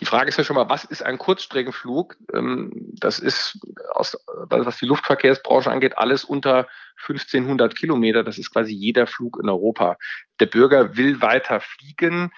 Die 0.00 0.06
Frage 0.06 0.28
ist 0.28 0.38
ja 0.38 0.44
schon 0.44 0.56
mal, 0.56 0.70
was 0.70 0.84
ist 0.84 1.02
ein 1.02 1.18
Kurzstreckenflug? 1.18 2.16
Ähm, 2.32 2.72
das 2.94 3.18
ist, 3.18 3.60
was 3.94 4.78
die 4.78 4.86
Luftverkehrsbranche 4.86 5.70
angeht, 5.70 5.98
alles 5.98 6.24
unter 6.24 6.66
1500 7.06 7.76
Kilometer. 7.76 8.24
Das 8.24 8.37
ist 8.38 8.52
quasi 8.52 8.72
jeder 8.72 9.06
Flug 9.06 9.38
in 9.42 9.48
Europa. 9.48 9.96
Der 10.40 10.46
Bürger 10.46 10.96
will 10.96 11.20
weiter 11.20 11.60
fliegen. 11.60 12.30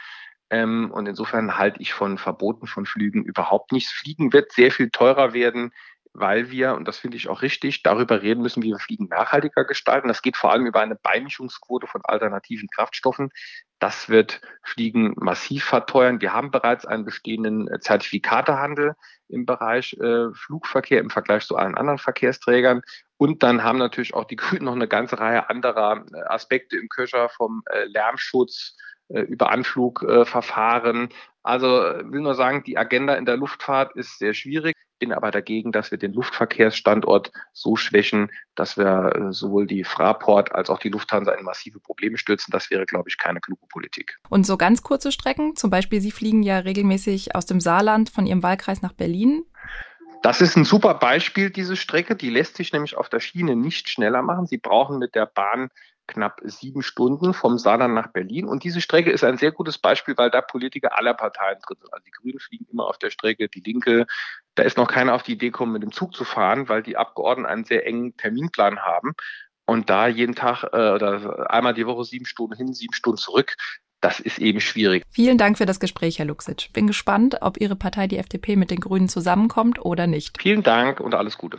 Ähm, 0.50 0.90
und 0.90 1.06
insofern 1.06 1.56
halte 1.56 1.80
ich 1.80 1.92
von 1.92 2.18
Verboten 2.18 2.66
von 2.66 2.84
Flügen 2.86 3.24
überhaupt 3.24 3.72
nichts. 3.72 3.92
Fliegen 3.92 4.32
wird 4.32 4.52
sehr 4.52 4.72
viel 4.72 4.90
teurer 4.90 5.32
werden, 5.32 5.72
weil 6.12 6.50
wir, 6.50 6.74
und 6.74 6.88
das 6.88 6.98
finde 6.98 7.16
ich 7.16 7.28
auch 7.28 7.42
richtig, 7.42 7.82
darüber 7.82 8.20
reden 8.22 8.42
müssen, 8.42 8.62
wie 8.62 8.70
wir 8.70 8.78
Fliegen 8.78 9.06
nachhaltiger 9.06 9.64
gestalten. 9.64 10.08
Das 10.08 10.22
geht 10.22 10.36
vor 10.36 10.50
allem 10.50 10.66
über 10.66 10.80
eine 10.80 10.96
Beimischungsquote 10.96 11.86
von 11.86 12.02
alternativen 12.04 12.68
Kraftstoffen. 12.68 13.30
Das 13.78 14.08
wird 14.08 14.40
Fliegen 14.62 15.14
massiv 15.16 15.64
verteuern. 15.64 16.20
Wir 16.20 16.32
haben 16.32 16.50
bereits 16.50 16.84
einen 16.84 17.04
bestehenden 17.04 17.68
Zertifikatehandel 17.80 18.94
im 19.28 19.46
Bereich 19.46 19.94
äh, 19.94 20.32
Flugverkehr 20.34 21.00
im 21.00 21.10
Vergleich 21.10 21.46
zu 21.46 21.56
allen 21.56 21.76
anderen 21.76 21.98
Verkehrsträgern. 21.98 22.82
Und 23.20 23.42
dann 23.42 23.62
haben 23.62 23.78
natürlich 23.78 24.14
auch 24.14 24.24
die 24.24 24.36
Grünen 24.42 24.64
noch 24.64 24.74
eine 24.74 24.88
ganze 24.88 25.20
Reihe 25.20 25.50
anderer 25.50 26.06
äh, 26.14 26.20
Aspekte 26.22 26.78
im 26.78 26.88
Köcher 26.88 27.28
vom 27.28 27.62
äh, 27.66 27.84
Lärmschutz 27.84 28.76
äh, 29.08 29.20
über 29.20 29.52
Anflugverfahren. 29.52 31.10
Also 31.42 31.66
will 31.68 32.22
nur 32.22 32.34
sagen, 32.34 32.64
die 32.64 32.78
Agenda 32.78 33.14
in 33.14 33.26
der 33.26 33.36
Luftfahrt 33.36 33.94
ist 33.94 34.18
sehr 34.18 34.32
schwierig. 34.32 34.74
bin 34.98 35.12
aber 35.12 35.30
dagegen, 35.30 35.70
dass 35.70 35.90
wir 35.90 35.98
den 35.98 36.14
Luftverkehrsstandort 36.14 37.30
so 37.52 37.76
schwächen, 37.76 38.30
dass 38.54 38.76
wir 38.76 39.28
sowohl 39.30 39.66
die 39.66 39.84
Fraport 39.84 40.52
als 40.54 40.68
auch 40.68 40.78
die 40.78 40.90
Lufthansa 40.90 41.32
in 41.32 41.44
massive 41.44 41.80
Probleme 41.80 42.18
stürzen. 42.18 42.52
Das 42.52 42.70
wäre, 42.70 42.84
glaube 42.84 43.08
ich, 43.08 43.16
keine 43.16 43.40
kluge 43.40 43.66
Politik. 43.68 44.18
Und 44.28 44.44
so 44.44 44.58
ganz 44.58 44.82
kurze 44.82 45.12
Strecken, 45.12 45.56
zum 45.56 45.70
Beispiel 45.70 46.02
Sie 46.02 46.10
fliegen 46.10 46.42
ja 46.42 46.58
regelmäßig 46.58 47.34
aus 47.34 47.46
dem 47.46 47.60
Saarland 47.60 48.10
von 48.10 48.26
Ihrem 48.26 48.42
Wahlkreis 48.42 48.82
nach 48.82 48.92
Berlin. 48.92 49.44
Das 50.22 50.42
ist 50.42 50.56
ein 50.56 50.64
super 50.64 50.94
Beispiel, 50.94 51.50
diese 51.50 51.76
Strecke. 51.76 52.14
Die 52.14 52.28
lässt 52.28 52.56
sich 52.56 52.72
nämlich 52.72 52.96
auf 52.96 53.08
der 53.08 53.20
Schiene 53.20 53.56
nicht 53.56 53.88
schneller 53.88 54.20
machen. 54.20 54.46
Sie 54.46 54.58
brauchen 54.58 54.98
mit 54.98 55.14
der 55.14 55.24
Bahn 55.24 55.70
knapp 56.06 56.40
sieben 56.44 56.82
Stunden 56.82 57.32
vom 57.32 57.56
Saarland 57.56 57.94
nach 57.94 58.08
Berlin. 58.08 58.46
Und 58.46 58.64
diese 58.64 58.82
Strecke 58.82 59.10
ist 59.10 59.24
ein 59.24 59.38
sehr 59.38 59.52
gutes 59.52 59.78
Beispiel, 59.78 60.14
weil 60.18 60.30
da 60.30 60.42
Politiker 60.42 60.98
aller 60.98 61.14
Parteien 61.14 61.58
drin 61.66 61.78
sind. 61.80 61.92
Also 61.92 62.04
die 62.04 62.10
Grünen 62.10 62.38
fliegen 62.38 62.66
immer 62.70 62.86
auf 62.86 62.98
der 62.98 63.10
Strecke, 63.10 63.48
die 63.48 63.60
Linke. 63.60 64.06
Da 64.56 64.64
ist 64.64 64.76
noch 64.76 64.88
keiner 64.88 65.14
auf 65.14 65.22
die 65.22 65.32
Idee 65.32 65.46
gekommen, 65.46 65.72
mit 65.72 65.82
dem 65.82 65.92
Zug 65.92 66.14
zu 66.14 66.24
fahren, 66.24 66.68
weil 66.68 66.82
die 66.82 66.98
Abgeordneten 66.98 67.50
einen 67.50 67.64
sehr 67.64 67.86
engen 67.86 68.16
Terminplan 68.16 68.80
haben. 68.80 69.12
Und 69.64 69.88
da 69.88 70.08
jeden 70.08 70.34
Tag 70.34 70.64
äh, 70.64 70.90
oder 70.90 71.50
einmal 71.50 71.74
die 71.74 71.86
Woche 71.86 72.04
sieben 72.04 72.26
Stunden 72.26 72.56
hin, 72.56 72.74
sieben 72.74 72.92
Stunden 72.92 73.18
zurück, 73.18 73.54
das 74.00 74.20
ist 74.20 74.38
eben 74.38 74.60
schwierig. 74.60 75.04
Vielen 75.10 75.38
Dank 75.38 75.58
für 75.58 75.66
das 75.66 75.80
Gespräch, 75.80 76.18
Herr 76.18 76.26
Luxic. 76.26 76.72
Bin 76.72 76.86
gespannt, 76.86 77.36
ob 77.42 77.60
Ihre 77.60 77.76
Partei, 77.76 78.06
die 78.06 78.18
FDP, 78.18 78.56
mit 78.56 78.70
den 78.70 78.80
Grünen 78.80 79.08
zusammenkommt 79.08 79.84
oder 79.84 80.06
nicht. 80.06 80.40
Vielen 80.40 80.62
Dank 80.62 81.00
und 81.00 81.14
alles 81.14 81.36
Gute. 81.38 81.58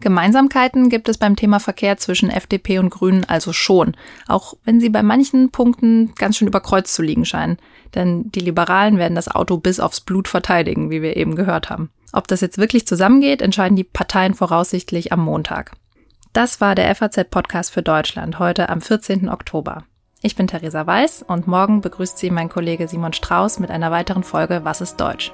Gemeinsamkeiten 0.00 0.90
gibt 0.90 1.08
es 1.08 1.18
beim 1.18 1.34
Thema 1.34 1.58
Verkehr 1.58 1.96
zwischen 1.96 2.30
FDP 2.30 2.78
und 2.78 2.90
Grünen 2.90 3.24
also 3.24 3.52
schon, 3.52 3.96
auch 4.28 4.54
wenn 4.64 4.78
sie 4.78 4.90
bei 4.90 5.02
manchen 5.02 5.50
Punkten 5.50 6.14
ganz 6.14 6.36
schön 6.36 6.46
überkreuzt 6.46 6.94
zu 6.94 7.02
liegen 7.02 7.24
scheinen. 7.24 7.58
Denn 7.96 8.30
die 8.30 8.40
Liberalen 8.40 8.98
werden 8.98 9.16
das 9.16 9.28
Auto 9.28 9.56
bis 9.56 9.80
aufs 9.80 10.00
Blut 10.00 10.28
verteidigen, 10.28 10.90
wie 10.90 11.02
wir 11.02 11.16
eben 11.16 11.34
gehört 11.34 11.68
haben. 11.68 11.90
Ob 12.12 12.28
das 12.28 12.40
jetzt 12.40 12.58
wirklich 12.58 12.86
zusammengeht, 12.86 13.42
entscheiden 13.42 13.76
die 13.76 13.84
Parteien 13.84 14.34
voraussichtlich 14.34 15.12
am 15.12 15.20
Montag. 15.24 15.72
Das 16.32 16.60
war 16.60 16.74
der 16.74 16.94
FAZ-Podcast 16.94 17.72
für 17.72 17.82
Deutschland 17.82 18.38
heute 18.38 18.68
am 18.68 18.80
14. 18.80 19.28
Oktober. 19.28 19.84
Ich 20.20 20.36
bin 20.36 20.46
Theresa 20.46 20.86
Weiß 20.86 21.22
und 21.22 21.46
morgen 21.46 21.80
begrüßt 21.80 22.18
Sie 22.18 22.30
mein 22.30 22.48
Kollege 22.50 22.86
Simon 22.86 23.12
Strauß 23.12 23.60
mit 23.60 23.70
einer 23.70 23.90
weiteren 23.90 24.24
Folge 24.24 24.60
Was 24.62 24.80
ist 24.80 24.96
Deutsch? 24.96 25.32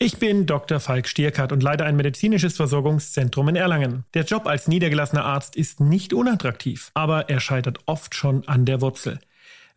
Ich 0.00 0.18
bin 0.18 0.46
Dr. 0.46 0.80
Falk 0.80 1.08
Stierkart 1.08 1.50
und 1.52 1.62
leite 1.62 1.84
ein 1.84 1.96
medizinisches 1.96 2.56
Versorgungszentrum 2.56 3.48
in 3.48 3.56
Erlangen. 3.56 4.04
Der 4.14 4.24
Job 4.24 4.46
als 4.46 4.68
niedergelassener 4.68 5.24
Arzt 5.24 5.56
ist 5.56 5.80
nicht 5.80 6.12
unattraktiv, 6.12 6.92
aber 6.94 7.28
er 7.28 7.40
scheitert 7.40 7.80
oft 7.86 8.14
schon 8.14 8.46
an 8.46 8.64
der 8.64 8.80
Wurzel. 8.80 9.18